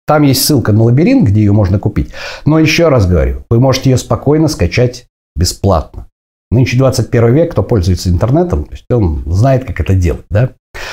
Там 0.06 0.24
есть 0.24 0.46
ссылка 0.46 0.72
на 0.72 0.84
лабиринт, 0.84 1.28
где 1.28 1.42
ее 1.42 1.52
можно 1.52 1.80
купить. 1.80 2.12
Но 2.46 2.60
еще 2.60 2.88
раз 2.88 3.08
говорю, 3.08 3.44
вы 3.50 3.60
можете 3.60 3.90
ее 3.92 3.98
спокойно 3.98 4.48
скачать 4.48 5.08
бесплатно. 5.36 6.08
Нынче 6.50 6.78
21 6.78 7.34
век, 7.34 7.52
кто 7.52 7.62
пользуется 7.62 8.10
интернетом, 8.10 8.64
то 8.64 8.72
есть 8.72 8.86
он 8.90 9.24
знает, 9.26 9.66
как 9.66 9.82
это 9.82 9.94
делать. 9.94 10.26
Да? 10.30 10.52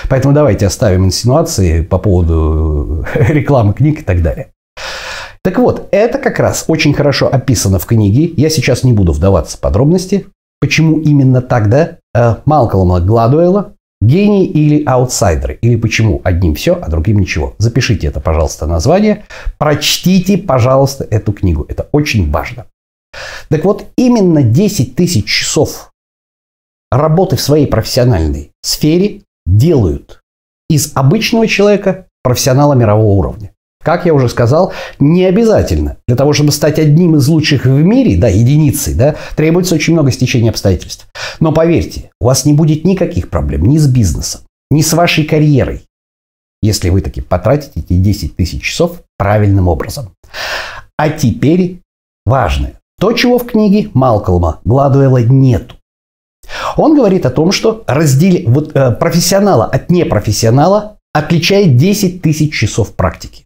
Поэтому 0.09 0.35
давайте 0.35 0.67
оставим 0.67 1.05
инсинуации 1.05 1.83
по 1.83 1.99
поводу 1.99 3.07
рекламы 3.15 3.73
книг 3.73 4.01
и 4.01 4.05
так 4.05 4.23
далее. 4.23 4.49
Так 5.45 5.59
вот, 5.59 5.89
это 5.91 6.19
как 6.19 6.39
раз 6.39 6.65
очень 6.69 6.95
хорошо 6.95 7.29
описано 7.31 7.79
в 7.79 7.85
книге. 7.85 8.33
Я 8.37 8.49
сейчас 8.49 8.83
не 8.83 8.95
буду 8.95 9.13
вдаваться 9.13 9.59
в 9.59 9.61
подробности, 9.61 10.27
почему 10.59 10.99
именно 10.99 11.43
тогда 11.43 11.99
э, 12.15 12.37
Малкольма 12.47 13.01
Гладуэлла 13.01 13.75
гений 14.01 14.47
или 14.47 14.85
аутсайдеры, 14.85 15.59
или 15.61 15.77
почему 15.77 16.23
одним 16.25 16.55
все, 16.55 16.79
а 16.81 16.89
другим 16.89 17.19
ничего. 17.19 17.55
Запишите 17.59 18.07
это, 18.07 18.21
пожалуйста, 18.21 18.67
название. 18.67 19.25
Прочтите, 19.59 20.39
пожалуйста, 20.39 21.07
эту 21.11 21.33
книгу. 21.33 21.67
Это 21.69 21.89
очень 21.93 22.31
важно. 22.31 22.67
Так 23.51 23.65
вот, 23.65 23.87
именно 23.97 24.43
10 24.43 24.95
тысяч 24.95 25.27
часов 25.27 25.93
работы 26.91 27.37
в 27.37 27.41
своей 27.41 27.67
профессиональной 27.67 28.51
сфере 28.63 29.23
делают 29.47 30.21
из 30.69 30.93
обычного 30.95 31.47
человека 31.47 32.07
профессионала 32.23 32.75
мирового 32.75 33.13
уровня. 33.13 33.54
Как 33.85 34.07
я 34.07 34.15
уже 34.15 34.31
сказал, 34.31 34.73
не 34.99 35.27
обязательно. 35.27 35.99
Для 36.09 36.17
того, 36.17 36.33
чтобы 36.33 36.53
стать 36.53 36.79
одним 36.79 37.17
из 37.17 37.29
лучших 37.29 37.67
в 37.67 37.83
мире, 37.83 38.17
да, 38.17 38.29
единицей, 38.29 38.95
да, 38.95 39.17
требуется 39.37 39.75
очень 39.75 39.93
много 39.93 40.11
стечения 40.11 40.51
обстоятельств. 40.51 41.07
Но 41.39 41.53
поверьте, 41.53 42.11
у 42.19 42.25
вас 42.25 42.47
не 42.47 42.55
будет 42.55 42.85
никаких 42.85 43.29
проблем 43.29 43.67
ни 43.67 43.77
с 43.77 43.87
бизнесом, 43.87 44.41
ни 44.71 44.81
с 44.81 44.95
вашей 44.95 45.25
карьерой, 45.25 45.83
если 46.63 46.89
вы 46.89 47.03
таки 47.03 47.21
потратите 47.21 47.81
эти 47.81 47.93
10 47.93 48.37
тысяч 48.37 48.63
часов 48.63 49.03
правильным 49.19 49.69
образом. 49.69 50.15
А 50.97 51.11
теперь 51.11 51.81
важное. 52.25 52.81
То, 52.99 53.13
чего 53.13 53.39
в 53.39 53.45
книге 53.45 53.91
Малкольма 53.93 54.61
Гладуэлла 54.65 55.25
нету. 55.25 55.75
Он 56.79 56.97
говорит 56.97 57.27
о 57.27 57.31
том, 57.31 57.53
что 57.53 57.85
раздели, 57.87 58.47
вот, 58.47 58.75
э, 58.75 58.93
профессионала 58.93 59.67
от 59.67 59.91
непрофессионала 59.91 60.97
отличает 61.13 61.77
10 61.77 62.23
тысяч 62.23 62.55
часов 62.55 62.95
практики. 62.95 63.44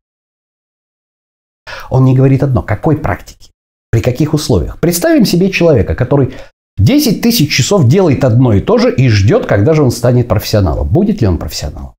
Он 1.90 2.04
не 2.04 2.14
говорит 2.14 2.42
одно. 2.42 2.62
Какой 2.62 2.96
практики? 2.96 3.50
При 3.90 4.00
каких 4.00 4.34
условиях? 4.34 4.78
Представим 4.80 5.24
себе 5.24 5.50
человека, 5.50 5.94
который 5.94 6.34
10 6.78 7.20
тысяч 7.20 7.54
часов 7.54 7.88
делает 7.88 8.24
одно 8.24 8.52
и 8.52 8.60
то 8.60 8.78
же 8.78 8.94
и 8.94 9.08
ждет, 9.08 9.46
когда 9.46 9.74
же 9.74 9.82
он 9.82 9.90
станет 9.90 10.28
профессионалом. 10.28 10.86
Будет 10.88 11.20
ли 11.20 11.26
он 11.26 11.38
профессионалом? 11.38 11.94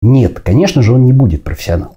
Нет, 0.00 0.40
конечно 0.40 0.82
же, 0.82 0.92
он 0.92 1.04
не 1.04 1.12
будет 1.12 1.44
профессионалом. 1.44 1.96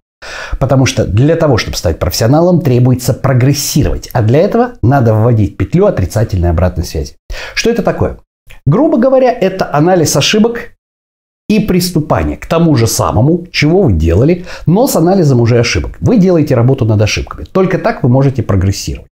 Потому 0.59 0.85
что 0.85 1.05
для 1.05 1.35
того, 1.35 1.57
чтобы 1.57 1.77
стать 1.77 1.99
профессионалом, 1.99 2.61
требуется 2.61 3.13
прогрессировать. 3.13 4.09
А 4.13 4.21
для 4.21 4.39
этого 4.39 4.73
надо 4.81 5.13
вводить 5.13 5.57
петлю 5.57 5.85
отрицательной 5.85 6.49
обратной 6.49 6.85
связи. 6.85 7.15
Что 7.53 7.69
это 7.69 7.83
такое? 7.83 8.17
Грубо 8.65 8.97
говоря, 8.97 9.31
это 9.31 9.71
анализ 9.73 10.15
ошибок 10.15 10.74
и 11.47 11.59
приступание 11.59 12.37
к 12.37 12.45
тому 12.45 12.75
же 12.75 12.87
самому, 12.87 13.45
чего 13.51 13.83
вы 13.83 13.93
делали, 13.93 14.45
но 14.65 14.87
с 14.87 14.95
анализом 14.95 15.41
уже 15.41 15.59
ошибок. 15.59 15.97
Вы 15.99 16.17
делаете 16.17 16.55
работу 16.55 16.85
над 16.85 17.01
ошибками. 17.01 17.45
Только 17.45 17.77
так 17.77 18.03
вы 18.03 18.09
можете 18.09 18.41
прогрессировать. 18.43 19.07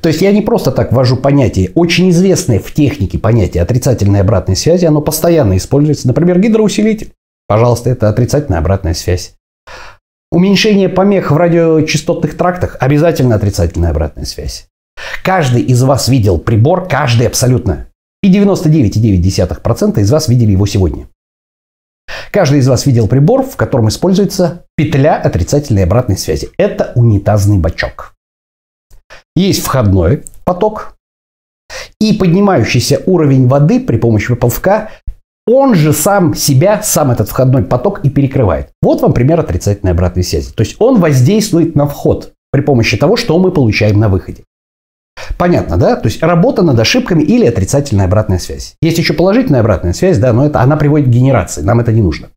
То 0.00 0.08
есть 0.08 0.22
я 0.22 0.30
не 0.30 0.42
просто 0.42 0.70
так 0.70 0.92
ввожу 0.92 1.16
понятие, 1.16 1.72
очень 1.74 2.10
известное 2.10 2.60
в 2.60 2.72
технике 2.72 3.18
понятие 3.18 3.62
отрицательной 3.62 4.20
обратной 4.20 4.54
связи, 4.54 4.84
оно 4.84 5.00
постоянно 5.00 5.56
используется. 5.56 6.06
Например, 6.06 6.38
гидроусилитель. 6.38 7.12
Пожалуйста, 7.48 7.90
это 7.90 8.08
отрицательная 8.08 8.60
обратная 8.60 8.94
связь. 8.94 9.34
Уменьшение 10.30 10.88
помех 10.88 11.30
в 11.30 11.36
радиочастотных 11.36 12.36
трактах– 12.36 12.76
обязательно 12.80 13.36
отрицательная 13.36 13.90
обратная 13.90 14.24
связь. 14.24 14.68
Каждый 15.22 15.62
из 15.62 15.82
вас 15.82 16.08
видел 16.08 16.38
прибор, 16.38 16.88
каждый 16.88 17.26
абсолютно. 17.26 17.88
И 18.22 18.32
99,9% 18.32 20.00
из 20.00 20.10
вас 20.10 20.28
видели 20.28 20.52
его 20.52 20.66
сегодня. 20.66 21.06
Каждый 22.30 22.58
из 22.58 22.68
вас 22.68 22.86
видел 22.86 23.08
прибор, 23.08 23.42
в 23.42 23.56
котором 23.56 23.88
используется 23.88 24.64
петля 24.76 25.16
отрицательной 25.16 25.84
обратной 25.84 26.18
связи. 26.18 26.50
Это 26.58 26.92
унитазный 26.94 27.58
бачок. 27.58 28.14
Есть 29.34 29.62
входной 29.62 30.24
поток 30.44 30.96
и 32.00 32.12
поднимающийся 32.12 33.02
уровень 33.06 33.48
воды 33.48 33.80
при 33.80 33.96
помощи 33.96 34.30
выползка, 34.30 34.90
он 35.46 35.74
же 35.74 35.92
сам 35.92 36.34
себя, 36.34 36.82
сам 36.82 37.10
этот 37.10 37.28
входной 37.28 37.62
поток 37.62 38.04
и 38.04 38.10
перекрывает. 38.10 38.70
Вот 38.82 39.00
вам 39.00 39.12
пример 39.12 39.38
отрицательной 39.38 39.92
обратной 39.92 40.24
связи. 40.24 40.52
То 40.52 40.62
есть 40.62 40.76
он 40.80 41.00
воздействует 41.00 41.76
на 41.76 41.86
вход 41.86 42.32
при 42.50 42.62
помощи 42.62 42.96
того, 42.96 43.16
что 43.16 43.38
мы 43.38 43.52
получаем 43.52 44.00
на 44.00 44.08
выходе. 44.08 44.42
Понятно, 45.38 45.76
да? 45.76 45.96
То 45.96 46.08
есть 46.08 46.22
работа 46.22 46.62
над 46.62 46.78
ошибками 46.78 47.22
или 47.22 47.46
отрицательная 47.46 48.06
обратная 48.06 48.38
связь. 48.38 48.74
Есть 48.80 48.98
еще 48.98 49.12
положительная 49.12 49.60
обратная 49.60 49.92
связь, 49.92 50.18
да, 50.18 50.32
но 50.32 50.46
это, 50.46 50.60
она 50.60 50.76
приводит 50.76 51.08
к 51.08 51.10
генерации. 51.10 51.62
Нам 51.62 51.80
это 51.80 51.92
не 51.92 52.02
нужно. 52.02 52.28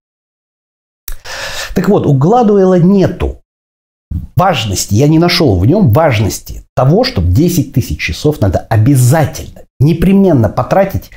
Так 1.76 1.88
вот, 1.88 2.06
у 2.06 2.14
Гладуэлла 2.14 2.80
нету 2.80 3.42
важности, 4.36 4.96
я 4.96 5.08
не 5.08 5.20
нашел 5.20 5.58
в 5.60 5.66
нем 5.66 5.92
важности 5.92 6.64
того, 6.76 7.04
что 7.04 7.22
10 7.22 7.74
тысяч 7.74 8.00
часов 8.00 8.42
надо 8.42 8.60
обязательно, 8.70 9.62
непременно 9.80 10.50
потратить 10.50 11.12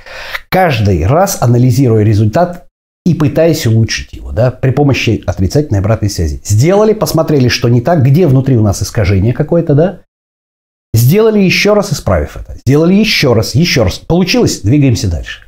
каждый 0.50 1.06
раз, 1.06 1.38
анализируя 1.40 2.04
результат 2.04 2.66
и 3.04 3.14
пытаясь 3.14 3.66
улучшить 3.66 4.12
его 4.12 4.30
да, 4.30 4.50
при 4.50 4.70
помощи 4.70 5.22
отрицательной 5.26 5.80
обратной 5.80 6.10
связи. 6.10 6.40
Сделали, 6.44 6.92
посмотрели, 6.92 7.48
что 7.48 7.68
не 7.68 7.80
так, 7.80 8.04
где 8.04 8.26
внутри 8.26 8.56
у 8.56 8.62
нас 8.62 8.82
искажение 8.82 9.32
какое-то, 9.32 9.74
да, 9.74 10.00
Сделали 10.94 11.38
еще 11.38 11.74
раз, 11.74 11.92
исправив 11.92 12.36
это. 12.36 12.56
Сделали 12.58 12.94
еще 12.94 13.32
раз, 13.32 13.54
еще 13.54 13.82
раз. 13.82 13.98
Получилось? 13.98 14.60
Двигаемся 14.60 15.08
дальше. 15.08 15.44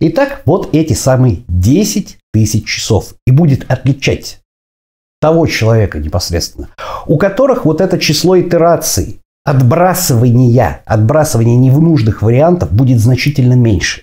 Итак, 0.00 0.42
вот 0.44 0.74
эти 0.74 0.92
самые 0.92 1.44
10 1.48 2.18
тысяч 2.32 2.66
часов. 2.66 3.14
И 3.26 3.30
будет 3.30 3.70
отличать 3.70 4.40
того 5.20 5.46
человека 5.46 5.98
непосредственно, 5.98 6.68
у 7.06 7.18
которых 7.18 7.64
вот 7.64 7.80
это 7.80 7.98
число 7.98 8.38
итераций, 8.38 9.20
отбрасывания, 9.44 10.82
отбрасывания 10.84 11.56
невнужных 11.56 12.22
вариантов 12.22 12.72
будет 12.72 13.00
значительно 13.00 13.54
меньше. 13.54 14.02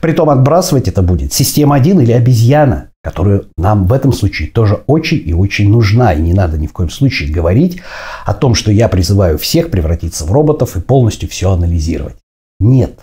Притом 0.00 0.30
отбрасывать 0.30 0.88
это 0.88 1.02
будет 1.02 1.32
система 1.32 1.76
1 1.76 2.00
или 2.00 2.12
обезьяна, 2.12 2.90
которую 3.02 3.46
нам 3.56 3.86
в 3.86 3.92
этом 3.92 4.12
случае 4.12 4.48
тоже 4.48 4.82
очень 4.86 5.22
и 5.24 5.32
очень 5.32 5.70
нужна. 5.70 6.12
И 6.12 6.20
не 6.20 6.34
надо 6.34 6.58
ни 6.58 6.66
в 6.66 6.72
коем 6.72 6.90
случае 6.90 7.32
говорить 7.32 7.80
о 8.24 8.34
том, 8.34 8.54
что 8.54 8.70
я 8.70 8.88
призываю 8.88 9.38
всех 9.38 9.70
превратиться 9.70 10.24
в 10.24 10.32
роботов 10.32 10.76
и 10.76 10.80
полностью 10.80 11.28
все 11.28 11.50
анализировать. 11.50 12.16
Нет. 12.60 13.00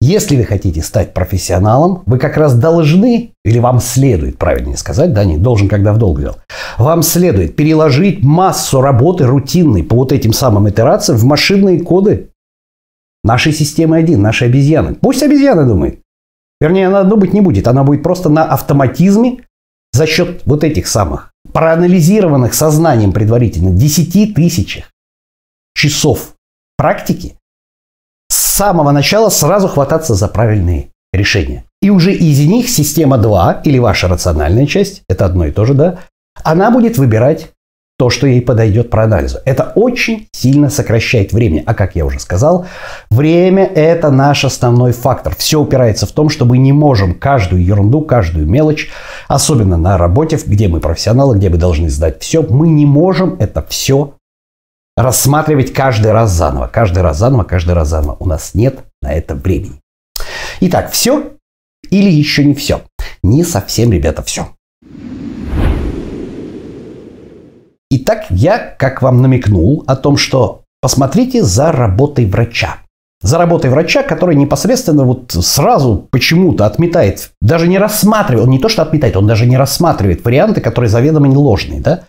Если 0.00 0.36
вы 0.36 0.44
хотите 0.44 0.80
стать 0.80 1.12
профессионалом, 1.12 2.02
вы 2.06 2.18
как 2.18 2.36
раз 2.36 2.54
должны, 2.54 3.32
или 3.44 3.58
вам 3.58 3.80
следует, 3.80 4.38
правильнее 4.38 4.76
сказать, 4.76 5.12
да, 5.12 5.24
не 5.24 5.36
должен, 5.36 5.68
когда 5.68 5.92
в 5.92 5.98
долг 5.98 6.18
взял, 6.18 6.36
вам 6.78 7.02
следует 7.02 7.56
переложить 7.56 8.22
массу 8.22 8.80
работы 8.80 9.26
рутинной 9.26 9.82
по 9.82 9.96
вот 9.96 10.12
этим 10.12 10.32
самым 10.32 10.68
итерациям 10.68 11.18
в 11.18 11.24
машинные 11.24 11.80
коды 11.80 12.27
нашей 13.24 13.52
системы 13.52 13.96
один, 13.96 14.22
нашей 14.22 14.48
обезьяны. 14.48 14.94
Пусть 14.94 15.22
обезьяна 15.22 15.66
думает. 15.66 16.00
Вернее, 16.60 16.88
она 16.88 17.04
думать 17.04 17.32
не 17.32 17.40
будет. 17.40 17.68
Она 17.68 17.84
будет 17.84 18.02
просто 18.02 18.28
на 18.28 18.44
автоматизме 18.44 19.44
за 19.92 20.06
счет 20.06 20.42
вот 20.44 20.64
этих 20.64 20.86
самых 20.86 21.32
проанализированных 21.52 22.54
сознанием 22.54 23.12
предварительно 23.12 23.70
10 23.70 24.34
тысячах 24.34 24.90
часов 25.74 26.34
практики 26.76 27.36
с 28.28 28.36
самого 28.36 28.90
начала 28.90 29.28
сразу 29.30 29.68
хвататься 29.68 30.14
за 30.14 30.28
правильные 30.28 30.90
решения. 31.12 31.64
И 31.80 31.90
уже 31.90 32.12
из 32.12 32.40
них 32.40 32.68
система 32.68 33.18
2 33.18 33.62
или 33.64 33.78
ваша 33.78 34.08
рациональная 34.08 34.66
часть, 34.66 35.02
это 35.08 35.24
одно 35.24 35.46
и 35.46 35.52
то 35.52 35.64
же, 35.64 35.74
да, 35.74 36.00
она 36.42 36.70
будет 36.70 36.98
выбирать 36.98 37.52
то, 37.98 38.10
что 38.10 38.28
ей 38.28 38.40
подойдет 38.40 38.90
по 38.90 39.02
анализу. 39.02 39.38
Это 39.44 39.72
очень 39.74 40.28
сильно 40.32 40.70
сокращает 40.70 41.32
время. 41.32 41.64
А 41.66 41.74
как 41.74 41.96
я 41.96 42.06
уже 42.06 42.20
сказал, 42.20 42.66
время– 43.10 43.64
это 43.74 44.10
наш 44.10 44.44
основной 44.44 44.92
фактор. 44.92 45.34
Все 45.36 45.60
упирается 45.60 46.06
в 46.06 46.12
том, 46.12 46.28
что 46.28 46.44
мы 46.44 46.58
не 46.58 46.72
можем 46.72 47.12
каждую 47.12 47.64
ерунду, 47.64 48.02
каждую 48.02 48.46
мелочь, 48.46 48.88
особенно 49.26 49.76
на 49.76 49.98
работе, 49.98 50.38
где 50.46 50.68
мы 50.68 50.78
профессионалы, 50.78 51.36
где 51.36 51.50
мы 51.50 51.56
должны 51.56 51.90
сдать 51.90 52.22
все, 52.22 52.42
мы 52.42 52.68
не 52.68 52.86
можем 52.86 53.36
это 53.40 53.66
все 53.68 54.14
рассматривать 54.96 55.72
каждый 55.72 56.12
раз 56.12 56.30
заново. 56.30 56.68
Каждый 56.68 57.02
раз 57.02 57.18
заново, 57.18 57.42
каждый 57.42 57.74
раз 57.74 57.88
заново. 57.88 58.16
У 58.20 58.26
нас 58.26 58.54
нет 58.54 58.80
на 59.02 59.12
это 59.12 59.34
времени. 59.34 59.80
Итак, 60.60 60.90
все 60.92 61.32
или 61.90 62.10
еще 62.10 62.44
не 62.44 62.54
все? 62.54 62.82
Не 63.22 63.42
совсем, 63.44 63.92
ребята, 63.92 64.22
все. 64.22 64.48
Итак, 68.08 68.24
я, 68.30 68.74
как 68.78 69.02
вам 69.02 69.20
намекнул, 69.20 69.84
о 69.86 69.94
том, 69.94 70.16
что 70.16 70.62
посмотрите 70.80 71.42
за 71.42 71.72
работой 71.72 72.24
врача. 72.24 72.78
За 73.20 73.36
работой 73.36 73.68
врача, 73.68 74.02
который 74.02 74.34
непосредственно 74.34 75.04
вот 75.04 75.32
сразу 75.32 76.08
почему-то 76.10 76.64
отметает, 76.64 77.32
даже 77.42 77.68
не 77.68 77.76
рассматривает, 77.76 78.46
он 78.46 78.50
не 78.50 78.58
то 78.58 78.70
что 78.70 78.80
отметает, 78.80 79.14
он 79.18 79.26
даже 79.26 79.44
не 79.44 79.58
рассматривает 79.58 80.24
варианты, 80.24 80.62
которые 80.62 80.88
заведомо 80.88 81.28
не 81.28 81.36
ложные. 81.36 81.82
Да? 81.82 82.04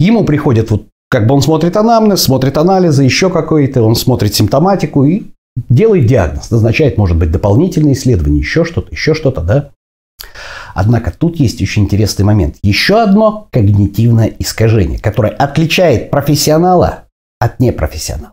Ему 0.00 0.24
приходит 0.24 0.72
вот 0.72 0.86
как 1.08 1.28
бы 1.28 1.34
он 1.36 1.42
смотрит 1.42 1.76
анамнез, 1.76 2.20
смотрит 2.20 2.58
анализы, 2.58 3.04
еще 3.04 3.30
какой-то, 3.30 3.84
он 3.84 3.94
смотрит 3.94 4.34
симптоматику 4.34 5.04
и 5.04 5.26
делает 5.68 6.06
диагноз, 6.06 6.50
назначает, 6.50 6.98
может 6.98 7.16
быть, 7.16 7.30
дополнительные 7.30 7.92
исследования, 7.94 8.40
еще 8.40 8.64
что-то, 8.64 8.90
еще 8.90 9.14
что-то, 9.14 9.42
да. 9.42 9.70
Однако 10.74 11.12
тут 11.12 11.36
есть 11.36 11.62
очень 11.62 11.84
интересный 11.84 12.24
момент. 12.24 12.56
Еще 12.62 13.00
одно 13.00 13.48
когнитивное 13.52 14.26
искажение, 14.26 14.98
которое 14.98 15.32
отличает 15.32 16.10
профессионала 16.10 17.04
от 17.38 17.60
непрофессионала. 17.60 18.32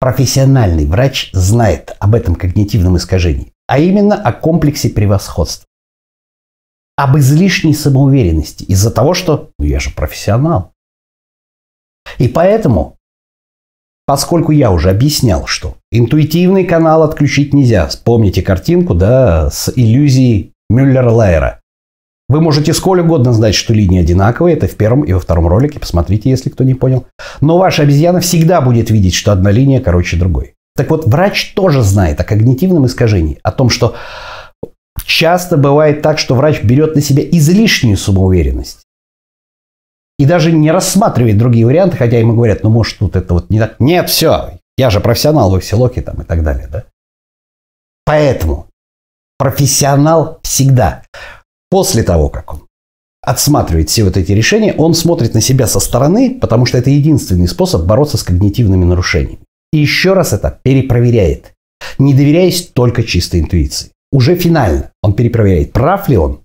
Профессиональный 0.00 0.86
врач 0.86 1.30
знает 1.32 1.94
об 2.00 2.14
этом 2.14 2.34
когнитивном 2.34 2.96
искажении, 2.96 3.52
а 3.68 3.78
именно 3.78 4.20
о 4.20 4.32
комплексе 4.32 4.88
превосходства. 4.88 5.66
Об 6.96 7.16
излишней 7.16 7.74
самоуверенности 7.74 8.64
из-за 8.64 8.90
того, 8.90 9.14
что 9.14 9.50
ну, 9.58 9.64
я 9.64 9.78
же 9.78 9.90
профессионал. 9.90 10.72
И 12.18 12.28
поэтому, 12.28 12.96
поскольку 14.04 14.52
я 14.52 14.72
уже 14.72 14.90
объяснял, 14.90 15.46
что 15.46 15.76
интуитивный 15.92 16.64
канал 16.64 17.02
отключить 17.02 17.54
нельзя, 17.54 17.86
вспомните 17.86 18.42
картинку 18.42 18.94
да, 18.94 19.50
с 19.50 19.72
иллюзией 19.74 20.49
Мюллер-Лайера. 20.70 21.58
Вы 22.28 22.40
можете 22.40 22.72
сколь 22.72 23.00
угодно 23.00 23.32
знать, 23.32 23.56
что 23.56 23.74
линии 23.74 24.00
одинаковые. 24.00 24.56
Это 24.56 24.68
в 24.68 24.76
первом 24.76 25.02
и 25.02 25.12
во 25.12 25.18
втором 25.18 25.48
ролике. 25.48 25.80
Посмотрите, 25.80 26.30
если 26.30 26.48
кто 26.48 26.62
не 26.62 26.74
понял. 26.74 27.06
Но 27.40 27.58
ваша 27.58 27.82
обезьяна 27.82 28.20
всегда 28.20 28.60
будет 28.60 28.90
видеть, 28.90 29.14
что 29.14 29.32
одна 29.32 29.50
линия 29.50 29.80
короче 29.80 30.16
другой. 30.16 30.54
Так 30.76 30.90
вот, 30.90 31.06
врач 31.06 31.54
тоже 31.54 31.82
знает 31.82 32.20
о 32.20 32.24
когнитивном 32.24 32.86
искажении. 32.86 33.40
О 33.42 33.50
том, 33.50 33.68
что 33.68 33.96
часто 35.10 35.56
бывает 35.56 36.02
так, 36.02 36.18
что 36.18 36.34
врач 36.34 36.62
берет 36.62 36.94
на 36.94 37.00
себя 37.00 37.22
излишнюю 37.24 37.96
самоуверенность. 37.96 38.84
И 40.18 40.24
даже 40.24 40.52
не 40.52 40.70
рассматривает 40.70 41.36
другие 41.36 41.66
варианты, 41.66 41.96
хотя 41.96 42.18
ему 42.18 42.34
говорят, 42.34 42.62
ну 42.62 42.70
может 42.70 42.98
тут 42.98 43.16
это 43.16 43.34
вот 43.34 43.50
не 43.50 43.58
так. 43.58 43.80
Нет, 43.80 44.08
все, 44.08 44.52
я 44.78 44.90
же 44.90 45.00
профессионал, 45.00 45.50
вы 45.50 45.60
все 45.60 45.76
локи 45.76 46.00
там 46.00 46.22
и 46.22 46.24
так 46.24 46.44
далее. 46.44 46.68
Да? 46.70 46.84
Поэтому 48.04 48.69
профессионал 49.40 50.38
всегда. 50.42 51.02
После 51.70 52.02
того, 52.02 52.28
как 52.28 52.52
он 52.52 52.60
отсматривает 53.22 53.88
все 53.88 54.04
вот 54.04 54.18
эти 54.18 54.32
решения, 54.32 54.74
он 54.74 54.92
смотрит 54.92 55.32
на 55.32 55.40
себя 55.40 55.66
со 55.66 55.80
стороны, 55.80 56.36
потому 56.38 56.66
что 56.66 56.76
это 56.76 56.90
единственный 56.90 57.48
способ 57.48 57.86
бороться 57.86 58.18
с 58.18 58.22
когнитивными 58.22 58.84
нарушениями. 58.84 59.38
И 59.72 59.78
еще 59.78 60.12
раз 60.12 60.34
это 60.34 60.58
перепроверяет, 60.62 61.54
не 61.98 62.12
доверяясь 62.12 62.66
только 62.66 63.02
чистой 63.02 63.40
интуиции. 63.40 63.92
Уже 64.12 64.36
финально 64.36 64.90
он 65.02 65.14
перепроверяет, 65.14 65.72
прав 65.72 66.10
ли 66.10 66.18
он, 66.18 66.40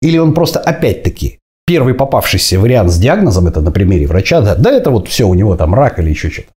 или 0.00 0.16
он 0.16 0.32
просто 0.32 0.60
опять-таки 0.60 1.40
первый 1.66 1.94
попавшийся 1.94 2.60
вариант 2.60 2.92
с 2.92 2.98
диагнозом, 2.98 3.48
это 3.48 3.60
на 3.60 3.72
примере 3.72 4.06
врача, 4.06 4.40
да, 4.40 4.54
да 4.54 4.70
это 4.70 4.92
вот 4.92 5.08
все, 5.08 5.24
у 5.24 5.34
него 5.34 5.56
там 5.56 5.74
рак 5.74 5.98
или 5.98 6.10
еще 6.10 6.30
что-то. 6.30 6.50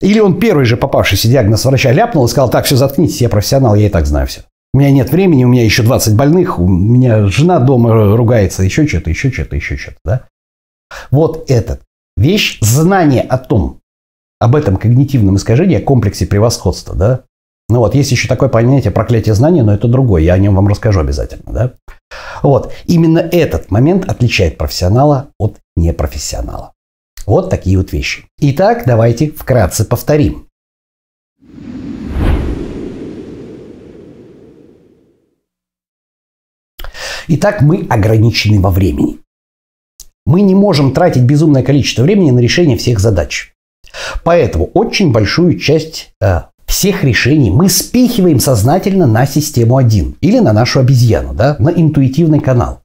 Или 0.00 0.18
он 0.18 0.40
первый 0.40 0.64
же 0.64 0.76
попавшийся 0.76 1.28
диагноз 1.28 1.64
врача 1.64 1.92
ляпнул 1.92 2.24
и 2.24 2.28
сказал, 2.28 2.50
так, 2.50 2.64
все, 2.64 2.74
заткнитесь, 2.74 3.20
я 3.20 3.28
профессионал, 3.28 3.76
я 3.76 3.86
и 3.86 3.90
так 3.90 4.06
знаю 4.06 4.26
все. 4.26 4.40
У 4.74 4.78
меня 4.78 4.90
нет 4.90 5.10
времени, 5.10 5.44
у 5.44 5.48
меня 5.48 5.64
еще 5.64 5.82
20 5.82 6.16
больных, 6.16 6.58
у 6.58 6.66
меня 6.66 7.26
жена 7.26 7.60
дома 7.60 8.16
ругается, 8.16 8.62
еще 8.62 8.86
что-то, 8.86 9.10
еще 9.10 9.30
что-то, 9.30 9.54
еще 9.54 9.76
что-то, 9.76 9.98
да? 10.04 10.24
Вот 11.10 11.50
этот 11.50 11.82
вещь, 12.16 12.58
знание 12.60 13.22
о 13.22 13.36
том, 13.36 13.80
об 14.40 14.56
этом 14.56 14.76
когнитивном 14.76 15.36
искажении, 15.36 15.76
о 15.76 15.82
комплексе 15.82 16.26
превосходства, 16.26 16.94
да? 16.94 17.24
Ну 17.68 17.78
вот, 17.78 17.94
есть 17.94 18.12
еще 18.12 18.28
такое 18.28 18.48
понятие 18.48 18.92
проклятие 18.92 19.34
знания, 19.34 19.62
но 19.62 19.74
это 19.74 19.88
другое, 19.88 20.22
я 20.22 20.34
о 20.34 20.38
нем 20.38 20.54
вам 20.54 20.68
расскажу 20.68 21.00
обязательно, 21.00 21.52
да? 21.52 21.72
Вот, 22.42 22.72
именно 22.86 23.18
этот 23.18 23.70
момент 23.70 24.08
отличает 24.08 24.58
профессионала 24.58 25.28
от 25.38 25.58
непрофессионала. 25.76 26.72
Вот 27.26 27.50
такие 27.50 27.78
вот 27.78 27.92
вещи. 27.92 28.24
Итак, 28.40 28.84
давайте 28.86 29.30
вкратце 29.30 29.84
повторим. 29.84 30.48
Итак, 37.28 37.62
мы 37.62 37.86
ограничены 37.88 38.60
во 38.60 38.70
времени. 38.70 39.18
Мы 40.24 40.42
не 40.42 40.54
можем 40.54 40.92
тратить 40.92 41.22
безумное 41.22 41.62
количество 41.62 42.02
времени 42.02 42.30
на 42.30 42.40
решение 42.40 42.76
всех 42.76 43.00
задач. 43.00 43.54
Поэтому 44.24 44.66
очень 44.74 45.12
большую 45.12 45.58
часть 45.58 46.12
э, 46.20 46.42
всех 46.66 47.04
решений 47.04 47.50
мы 47.50 47.68
спихиваем 47.68 48.40
сознательно 48.40 49.06
на 49.06 49.26
систему 49.26 49.76
1 49.76 50.16
или 50.20 50.38
на 50.38 50.52
нашу 50.52 50.80
обезьяну, 50.80 51.34
да, 51.34 51.56
на 51.58 51.70
интуитивный 51.70 52.40
канал. 52.40 52.80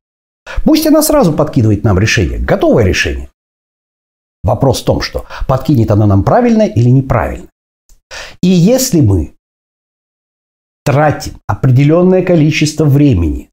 Пусть 0.63 0.87
она 0.87 1.01
сразу 1.01 1.33
подкидывает 1.33 1.83
нам 1.83 1.99
решение, 1.99 2.39
готовое 2.39 2.83
решение. 2.83 3.29
Вопрос 4.43 4.81
в 4.81 4.85
том, 4.85 5.01
что 5.01 5.25
подкинет 5.47 5.91
она 5.91 6.05
нам 6.07 6.23
правильно 6.23 6.63
или 6.63 6.89
неправильно. 6.89 7.47
И 8.41 8.47
если 8.47 9.01
мы 9.01 9.33
тратим 10.85 11.33
определенное 11.47 12.23
количество 12.23 12.85
времени 12.85 13.49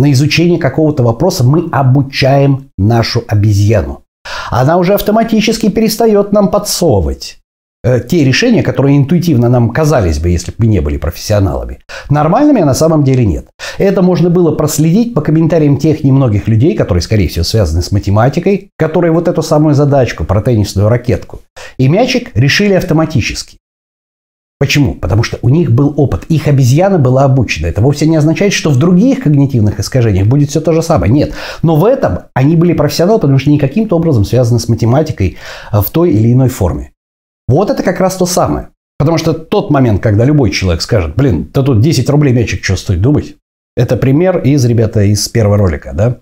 на 0.00 0.10
изучение 0.12 0.58
какого-то 0.58 1.02
вопроса, 1.02 1.44
мы 1.44 1.68
обучаем 1.70 2.70
нашу 2.78 3.22
обезьяну. 3.28 4.02
Она 4.50 4.78
уже 4.78 4.94
автоматически 4.94 5.68
перестает 5.68 6.32
нам 6.32 6.50
подсовывать 6.50 7.38
э, 7.84 8.00
те 8.00 8.24
решения, 8.24 8.62
которые 8.62 8.96
интуитивно 8.96 9.48
нам 9.48 9.70
казались 9.70 10.18
бы, 10.18 10.30
если 10.30 10.50
бы 10.50 10.56
мы 10.60 10.66
не 10.66 10.80
были 10.80 10.96
профессионалами. 10.96 11.80
Нормальными, 12.08 12.62
а 12.62 12.66
на 12.66 12.74
самом 12.74 13.04
деле 13.04 13.24
нет. 13.24 13.46
Это 13.78 14.02
можно 14.02 14.30
было 14.30 14.52
проследить 14.52 15.14
по 15.14 15.20
комментариям 15.20 15.76
тех 15.76 16.02
немногих 16.02 16.48
людей, 16.48 16.74
которые, 16.74 17.02
скорее 17.02 17.28
всего, 17.28 17.44
связаны 17.44 17.82
с 17.82 17.92
математикой, 17.92 18.70
которые 18.76 19.12
вот 19.12 19.28
эту 19.28 19.42
самую 19.42 19.74
задачку 19.74 20.24
про 20.24 20.40
теннисную 20.42 20.88
ракетку 20.88 21.40
и 21.78 21.88
мячик 21.88 22.30
решили 22.34 22.74
автоматически. 22.74 23.59
Почему? 24.60 24.94
Потому 24.94 25.22
что 25.22 25.38
у 25.40 25.48
них 25.48 25.72
был 25.72 25.94
опыт, 25.96 26.26
их 26.28 26.46
обезьяна 26.46 26.98
была 26.98 27.24
обучена. 27.24 27.66
Это 27.66 27.80
вовсе 27.80 28.06
не 28.06 28.16
означает, 28.16 28.52
что 28.52 28.68
в 28.68 28.78
других 28.78 29.22
когнитивных 29.22 29.80
искажениях 29.80 30.26
будет 30.26 30.50
все 30.50 30.60
то 30.60 30.74
же 30.74 30.82
самое. 30.82 31.10
Нет. 31.10 31.32
Но 31.62 31.76
в 31.76 31.84
этом 31.86 32.24
они 32.34 32.56
были 32.56 32.74
профессионалы, 32.74 33.20
потому 33.20 33.38
что 33.38 33.48
они 33.48 33.58
каким-то 33.58 33.96
образом 33.96 34.26
связаны 34.26 34.60
с 34.60 34.68
математикой 34.68 35.38
в 35.72 35.88
той 35.90 36.10
или 36.10 36.34
иной 36.34 36.50
форме. 36.50 36.92
Вот 37.48 37.70
это 37.70 37.82
как 37.82 38.00
раз 38.00 38.16
то 38.16 38.26
самое. 38.26 38.68
Потому 38.98 39.16
что 39.16 39.32
тот 39.32 39.70
момент, 39.70 40.02
когда 40.02 40.26
любой 40.26 40.50
человек 40.50 40.82
скажет, 40.82 41.16
блин, 41.16 41.50
да 41.54 41.62
тут 41.62 41.80
10 41.80 42.10
рублей 42.10 42.34
мячик, 42.34 42.62
что 42.62 42.76
стоит 42.76 43.00
думать? 43.00 43.36
Это 43.78 43.96
пример 43.96 44.40
из, 44.40 44.62
ребята, 44.66 45.00
из 45.04 45.26
первого 45.30 45.56
ролика, 45.56 45.92
да? 45.94 46.18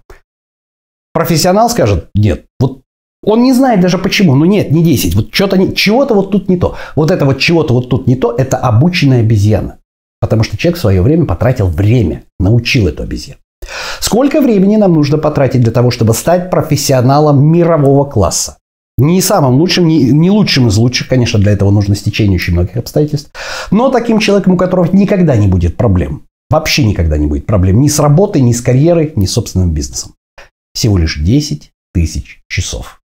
Профессионал 1.12 1.68
скажет, 1.70 2.08
нет, 2.14 2.44
вот 2.60 2.82
он 3.22 3.42
не 3.42 3.52
знает 3.52 3.80
даже 3.80 3.98
почему. 3.98 4.34
Ну 4.34 4.44
нет, 4.44 4.70
не 4.70 4.82
10. 4.82 5.14
Вот 5.14 5.52
не, 5.56 5.74
чего-то 5.74 6.14
вот 6.14 6.30
тут 6.30 6.48
не 6.48 6.56
то. 6.56 6.76
Вот 6.94 7.10
это 7.10 7.24
вот 7.24 7.38
чего-то 7.38 7.74
вот 7.74 7.88
тут 7.88 8.06
не 8.06 8.16
то, 8.16 8.34
это 8.36 8.56
обученная 8.56 9.20
обезьяна. 9.20 9.78
Потому 10.20 10.42
что 10.42 10.56
человек 10.56 10.78
в 10.78 10.80
свое 10.80 11.02
время 11.02 11.26
потратил 11.26 11.66
время, 11.66 12.24
научил 12.38 12.88
эту 12.88 13.02
обезьяну. 13.02 13.40
Сколько 14.00 14.40
времени 14.40 14.76
нам 14.76 14.94
нужно 14.94 15.18
потратить 15.18 15.60
для 15.60 15.72
того, 15.72 15.90
чтобы 15.90 16.14
стать 16.14 16.50
профессионалом 16.50 17.44
мирового 17.44 18.04
класса? 18.04 18.56
Не 18.96 19.20
самым 19.20 19.54
лучшим, 19.56 19.86
не, 19.86 20.10
не 20.10 20.30
лучшим 20.30 20.66
из 20.68 20.76
лучших, 20.76 21.08
конечно, 21.08 21.38
для 21.38 21.52
этого 21.52 21.70
нужно 21.70 21.94
стечение 21.94 22.36
очень 22.36 22.54
многих 22.54 22.76
обстоятельств, 22.76 23.30
но 23.70 23.90
таким 23.90 24.18
человеком, 24.18 24.54
у 24.54 24.56
которого 24.56 24.88
никогда 24.92 25.36
не 25.36 25.46
будет 25.46 25.76
проблем. 25.76 26.24
Вообще 26.50 26.84
никогда 26.84 27.16
не 27.16 27.26
будет 27.26 27.46
проблем 27.46 27.80
ни 27.80 27.88
с 27.88 28.00
работой, 28.00 28.40
ни 28.40 28.52
с 28.52 28.60
карьерой, 28.60 29.12
ни 29.14 29.26
с 29.26 29.32
собственным 29.32 29.72
бизнесом. 29.72 30.14
Всего 30.74 30.98
лишь 30.98 31.18
10 31.18 31.70
тысяч 31.92 32.42
часов. 32.48 33.00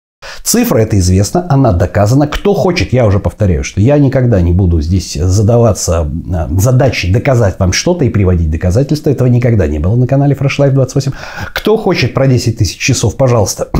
Цифра 0.43 0.79
это 0.79 0.99
известна, 0.99 1.47
она 1.49 1.73
доказана. 1.73 2.27
Кто 2.27 2.55
хочет, 2.55 2.93
я 2.93 3.07
уже 3.07 3.19
повторяю, 3.19 3.65
что 3.65 3.81
я 3.81 3.99
никогда 3.99 4.41
не 4.41 4.53
буду 4.53 4.81
здесь 4.81 5.15
задаваться 5.15 6.11
э, 6.11 6.49
задачей 6.59 7.13
доказать 7.13 7.59
вам 7.59 7.73
что-то 7.73 8.05
и 8.05 8.09
приводить 8.09 8.51
доказательства. 8.51 9.11
Этого 9.11 9.29
никогда 9.29 9.67
не 9.67 9.79
было 9.79 9.97
на 9.97 10.07
канале 10.07 10.35
Fresh 10.35 10.59
Life 10.59 10.71
28. 10.71 11.13
Кто 11.55 11.77
хочет 11.77 12.15
про 12.15 12.27
10 12.27 12.59
тысяч 12.59 12.79
часов, 12.79 13.17
пожалуйста, 13.17 13.69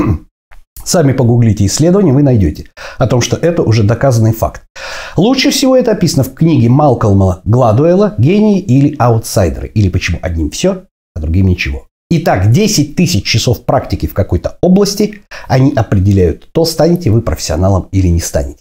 Сами 0.83 1.13
погуглите 1.13 1.65
исследования, 1.65 2.11
вы 2.11 2.23
найдете 2.23 2.65
о 2.97 3.07
том, 3.07 3.21
что 3.21 3.37
это 3.37 3.61
уже 3.61 3.83
доказанный 3.83 4.33
факт. 4.33 4.63
Лучше 5.15 5.51
всего 5.51 5.75
это 5.77 5.91
описано 5.91 6.23
в 6.23 6.33
книге 6.33 6.69
Малкольма 6.69 7.41
Гладуэлла 7.43 8.15
«Гении 8.17 8.59
или 8.59 8.95
аутсайдеры» 8.97 9.67
или 9.67 9.89
«Почему 9.89 10.19
одним 10.21 10.49
все, 10.49 10.85
а 11.15 11.19
другим 11.19 11.47
ничего». 11.47 11.87
Итак, 12.13 12.51
10 12.51 12.97
тысяч 12.97 13.23
часов 13.23 13.63
практики 13.63 14.05
в 14.05 14.13
какой-то 14.13 14.57
области, 14.61 15.21
они 15.47 15.71
определяют, 15.73 16.49
то 16.51 16.65
станете 16.65 17.09
вы 17.09 17.21
профессионалом 17.21 17.87
или 17.93 18.07
не 18.07 18.19
станете. 18.19 18.59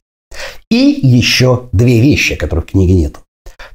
И 0.71 1.01
еще 1.03 1.69
две 1.73 2.01
вещи, 2.01 2.37
которых 2.37 2.67
в 2.67 2.71
книге 2.71 2.95
нет. 2.95 3.17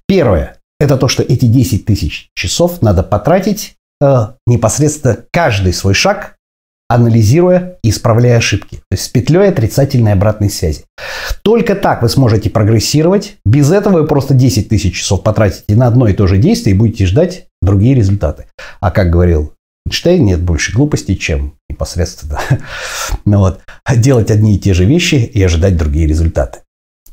Первое– 0.08 0.60
это 0.80 0.96
то, 0.96 1.10
что 1.10 1.24
эти 1.24 1.44
10 1.44 1.84
тысяч 1.84 2.30
часов 2.36 2.82
надо 2.82 3.04
потратить 3.04 3.76
э, 4.00 4.28
непосредственно 4.48 5.18
каждый 5.34 5.74
свой 5.74 5.94
шаг, 5.94 6.38
анализируя 6.88 7.78
и 7.84 7.90
исправляя 7.90 8.38
ошибки. 8.38 8.78
То 8.78 8.94
есть 8.94 9.04
с 9.04 9.08
петлей 9.10 9.50
отрицательной 9.50 10.14
обратной 10.14 10.50
связи. 10.50 10.86
Только 11.44 11.76
так 11.76 12.02
вы 12.02 12.08
сможете 12.08 12.50
прогрессировать. 12.50 13.36
Без 13.44 13.74
этого 13.74 14.00
вы 14.00 14.08
просто 14.08 14.36
10 14.36 14.70
тысяч 14.70 15.00
часов 15.00 15.22
потратите 15.22 15.76
на 15.76 15.88
одно 15.88 16.08
и 16.08 16.14
то 16.14 16.28
же 16.28 16.38
действие 16.38 16.76
и 16.76 16.80
будете 16.80 17.06
ждать 17.06 17.48
другие 17.62 17.94
результаты. 17.94 18.46
А 18.80 18.90
как 18.90 19.10
говорил 19.10 19.55
Эйнштейн 19.86 20.26
нет 20.26 20.42
больше 20.42 20.74
глупости, 20.74 21.16
чем 21.16 21.58
непосредственно 21.70 22.40
ну 23.26 23.40
вот, 23.40 23.62
делать 23.96 24.32
одни 24.32 24.56
и 24.56 24.60
те 24.60 24.74
же 24.74 24.86
вещи 24.86 25.16
и 25.16 25.42
ожидать 25.44 25.78
другие 25.78 26.08
результаты. 26.08 26.60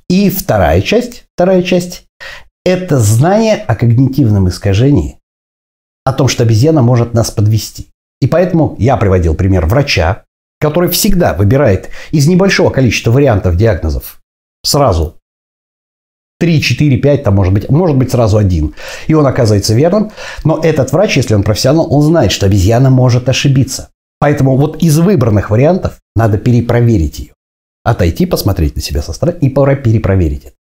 И 0.08 0.30
вторая 0.30 0.80
часть, 0.82 1.24
вторая 1.34 1.62
часть– 1.62 2.04
это 2.64 2.98
знание 2.98 3.56
о 3.56 3.74
когнитивном 3.74 4.48
искажении, 4.48 5.18
о 6.04 6.12
том, 6.12 6.28
что 6.28 6.42
обезьяна 6.42 6.82
может 6.82 7.14
нас 7.14 7.30
подвести. 7.30 7.88
И 8.20 8.26
поэтому 8.26 8.76
я 8.78 8.96
приводил 8.96 9.34
пример 9.34 9.66
врача, 9.66 10.24
который 10.60 10.88
всегда 10.90 11.34
выбирает 11.34 11.90
из 12.12 12.28
небольшого 12.28 12.70
количества 12.70 13.10
вариантов 13.10 13.56
диагнозов 13.56 14.20
сразу 14.64 15.18
3, 16.42 16.60
4, 16.60 16.96
5, 16.96 17.22
там 17.22 17.36
может 17.36 17.54
быть, 17.54 17.70
может 17.70 17.96
быть 17.96 18.10
сразу 18.10 18.36
один. 18.36 18.74
И 19.06 19.14
он 19.14 19.24
оказывается 19.24 19.74
верным. 19.74 20.10
Но 20.42 20.58
этот 20.60 20.90
врач, 20.90 21.16
если 21.16 21.36
он 21.36 21.44
профессионал, 21.44 21.86
он 21.94 22.02
знает, 22.02 22.32
что 22.32 22.46
обезьяна 22.46 22.90
может 22.90 23.28
ошибиться. 23.28 23.90
Поэтому 24.18 24.56
вот 24.56 24.82
из 24.82 24.98
выбранных 24.98 25.50
вариантов 25.50 26.00
надо 26.16 26.38
перепроверить 26.38 27.20
ее. 27.20 27.34
Отойти, 27.84 28.26
посмотреть 28.26 28.74
на 28.74 28.82
себя 28.82 29.02
со 29.02 29.12
стороны 29.12 29.38
и 29.40 29.50
пора 29.50 29.76
перепроверить 29.76 30.46
это. 30.46 30.54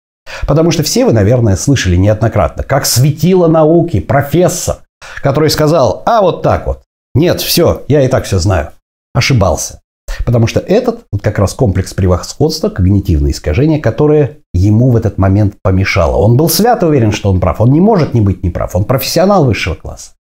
Потому 0.47 0.71
что 0.71 0.83
все 0.83 1.07
вы, 1.07 1.15
наверное, 1.15 1.57
слышали 1.57 1.97
неоднократно, 1.97 2.63
как 2.63 2.85
светило 2.85 3.49
науки 3.49 4.01
профессор, 4.01 4.81
который 5.23 5.49
сказал, 5.49 6.03
а 6.05 6.21
вот 6.21 6.43
так 6.43 6.67
вот. 6.67 6.83
Нет, 7.15 7.41
все, 7.41 7.85
я 7.89 8.03
и 8.03 8.09
так 8.09 8.27
все 8.27 8.39
знаю. 8.39 8.73
Ошибался. 9.15 9.81
Потому 10.27 10.47
что 10.47 10.61
этот 10.61 11.07
вот 11.11 11.23
как 11.23 11.39
раз 11.39 11.55
комплекс 11.55 11.95
превосходства, 11.95 12.69
когнитивное 12.69 13.31
искажение, 13.31 13.81
которое 13.81 14.40
ему 14.61 14.91
в 14.91 14.97
этот 14.97 15.19
момент 15.19 15.57
помешало. 15.63 16.17
Он 16.17 16.37
был 16.37 16.49
свято 16.49 16.87
уверен, 16.87 17.13
что 17.13 17.31
он 17.31 17.41
прав. 17.41 17.61
Он 17.61 17.73
не 17.73 17.81
может 17.81 18.15
не 18.15 18.21
быть 18.21 18.43
неправ. 18.43 18.77
Он 18.77 18.85
профессионал 18.85 19.45
высшего 19.45 19.75
класса. 19.75 20.13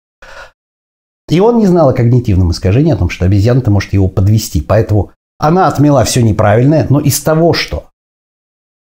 И 1.30 1.40
он 1.40 1.60
не 1.60 1.68
знал 1.68 1.90
о 1.90 1.94
когнитивном 1.94 2.52
искажении, 2.52 2.94
о 2.94 2.98
том, 2.98 3.10
что 3.10 3.26
обезьяна-то 3.26 3.70
может 3.70 3.94
его 3.94 4.08
подвести. 4.08 4.62
Поэтому 4.62 5.12
она 5.38 5.68
отмела 5.68 6.04
все 6.04 6.22
неправильное, 6.22 6.88
но 6.90 7.00
из 7.00 7.20
того, 7.22 7.54
что 7.54 7.86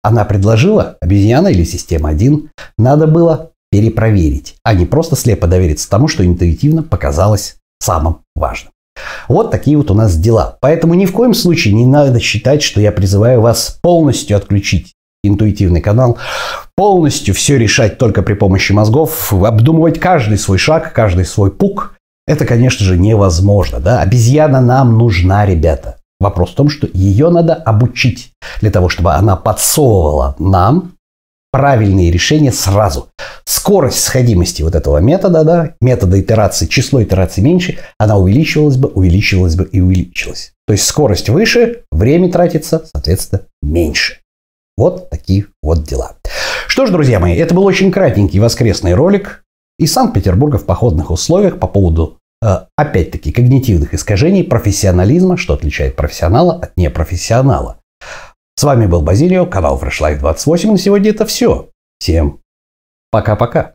она 0.02 0.24
предложила, 0.24 0.96
обезьяна 1.00 1.48
или 1.48 1.64
система 1.64 2.08
1, 2.08 2.50
надо 2.78 3.06
было 3.06 3.52
перепроверить, 3.70 4.56
а 4.64 4.74
не 4.74 4.84
просто 4.84 5.16
слепо 5.16 5.46
довериться 5.46 5.88
тому, 5.88 6.08
что 6.08 6.26
интуитивно 6.26 6.82
показалось 6.82 7.56
самым 7.80 8.18
важным. 8.34 8.72
Вот 9.28 9.50
такие 9.50 9.76
вот 9.76 9.90
у 9.90 9.94
нас 9.94 10.16
дела. 10.16 10.58
Поэтому 10.60 10.94
ни 10.94 11.06
в 11.06 11.12
коем 11.12 11.34
случае 11.34 11.74
не 11.74 11.86
надо 11.86 12.20
считать, 12.20 12.62
что 12.62 12.80
я 12.80 12.92
призываю 12.92 13.40
вас 13.40 13.78
полностью 13.80 14.36
отключить 14.36 14.91
интуитивный 15.22 15.80
канал, 15.80 16.18
полностью 16.76 17.34
все 17.34 17.58
решать 17.58 17.98
только 17.98 18.22
при 18.22 18.34
помощи 18.34 18.72
мозгов, 18.72 19.32
обдумывать 19.32 20.00
каждый 20.00 20.38
свой 20.38 20.58
шаг, 20.58 20.92
каждый 20.92 21.24
свой 21.24 21.50
пук. 21.50 21.94
Это, 22.26 22.44
конечно 22.44 22.84
же, 22.84 22.98
невозможно. 22.98 23.80
Да? 23.80 24.00
Обезьяна 24.00 24.60
нам 24.60 24.98
нужна, 24.98 25.46
ребята. 25.46 25.96
Вопрос 26.20 26.50
в 26.50 26.54
том, 26.54 26.68
что 26.68 26.88
ее 26.92 27.30
надо 27.30 27.54
обучить 27.54 28.30
для 28.60 28.70
того, 28.70 28.88
чтобы 28.88 29.12
она 29.12 29.36
подсовывала 29.36 30.36
нам 30.38 30.92
правильные 31.52 32.10
решения 32.10 32.52
сразу. 32.52 33.08
Скорость 33.44 34.02
сходимости 34.02 34.62
вот 34.62 34.74
этого 34.74 34.98
метода, 34.98 35.44
да, 35.44 35.74
метода 35.80 36.20
итерации, 36.20 36.66
число 36.66 37.02
итераций 37.02 37.42
меньше, 37.42 37.78
она 37.98 38.16
увеличивалась 38.16 38.76
бы, 38.76 38.88
увеличивалась 38.88 39.56
бы 39.56 39.64
и 39.64 39.80
увеличилась. 39.80 40.52
То 40.66 40.72
есть 40.72 40.86
скорость 40.86 41.28
выше, 41.28 41.82
время 41.90 42.30
тратится, 42.30 42.84
соответственно, 42.94 43.42
меньше. 43.60 44.21
Вот 44.76 45.10
такие 45.10 45.46
вот 45.62 45.84
дела. 45.84 46.16
Что 46.66 46.86
ж, 46.86 46.90
друзья 46.90 47.20
мои, 47.20 47.36
это 47.36 47.54
был 47.54 47.64
очень 47.64 47.92
кратенький 47.92 48.40
воскресный 48.40 48.94
ролик 48.94 49.44
из 49.78 49.92
Санкт-Петербурга 49.92 50.58
в 50.58 50.64
походных 50.64 51.10
условиях 51.10 51.58
по 51.58 51.66
поводу, 51.66 52.18
э, 52.42 52.46
опять-таки, 52.76 53.32
когнитивных 53.32 53.94
искажений, 53.94 54.44
профессионализма, 54.44 55.36
что 55.36 55.54
отличает 55.54 55.96
профессионала 55.96 56.54
от 56.54 56.76
непрофессионала. 56.76 57.80
С 58.54 58.62
вами 58.64 58.86
был 58.86 59.02
Базилио, 59.02 59.46
канал 59.46 59.78
Fresh 59.78 60.00
Life 60.00 60.18
28. 60.18 60.72
На 60.72 60.78
сегодня 60.78 61.10
это 61.10 61.26
все. 61.26 61.68
Всем 61.98 62.40
пока-пока. 63.10 63.74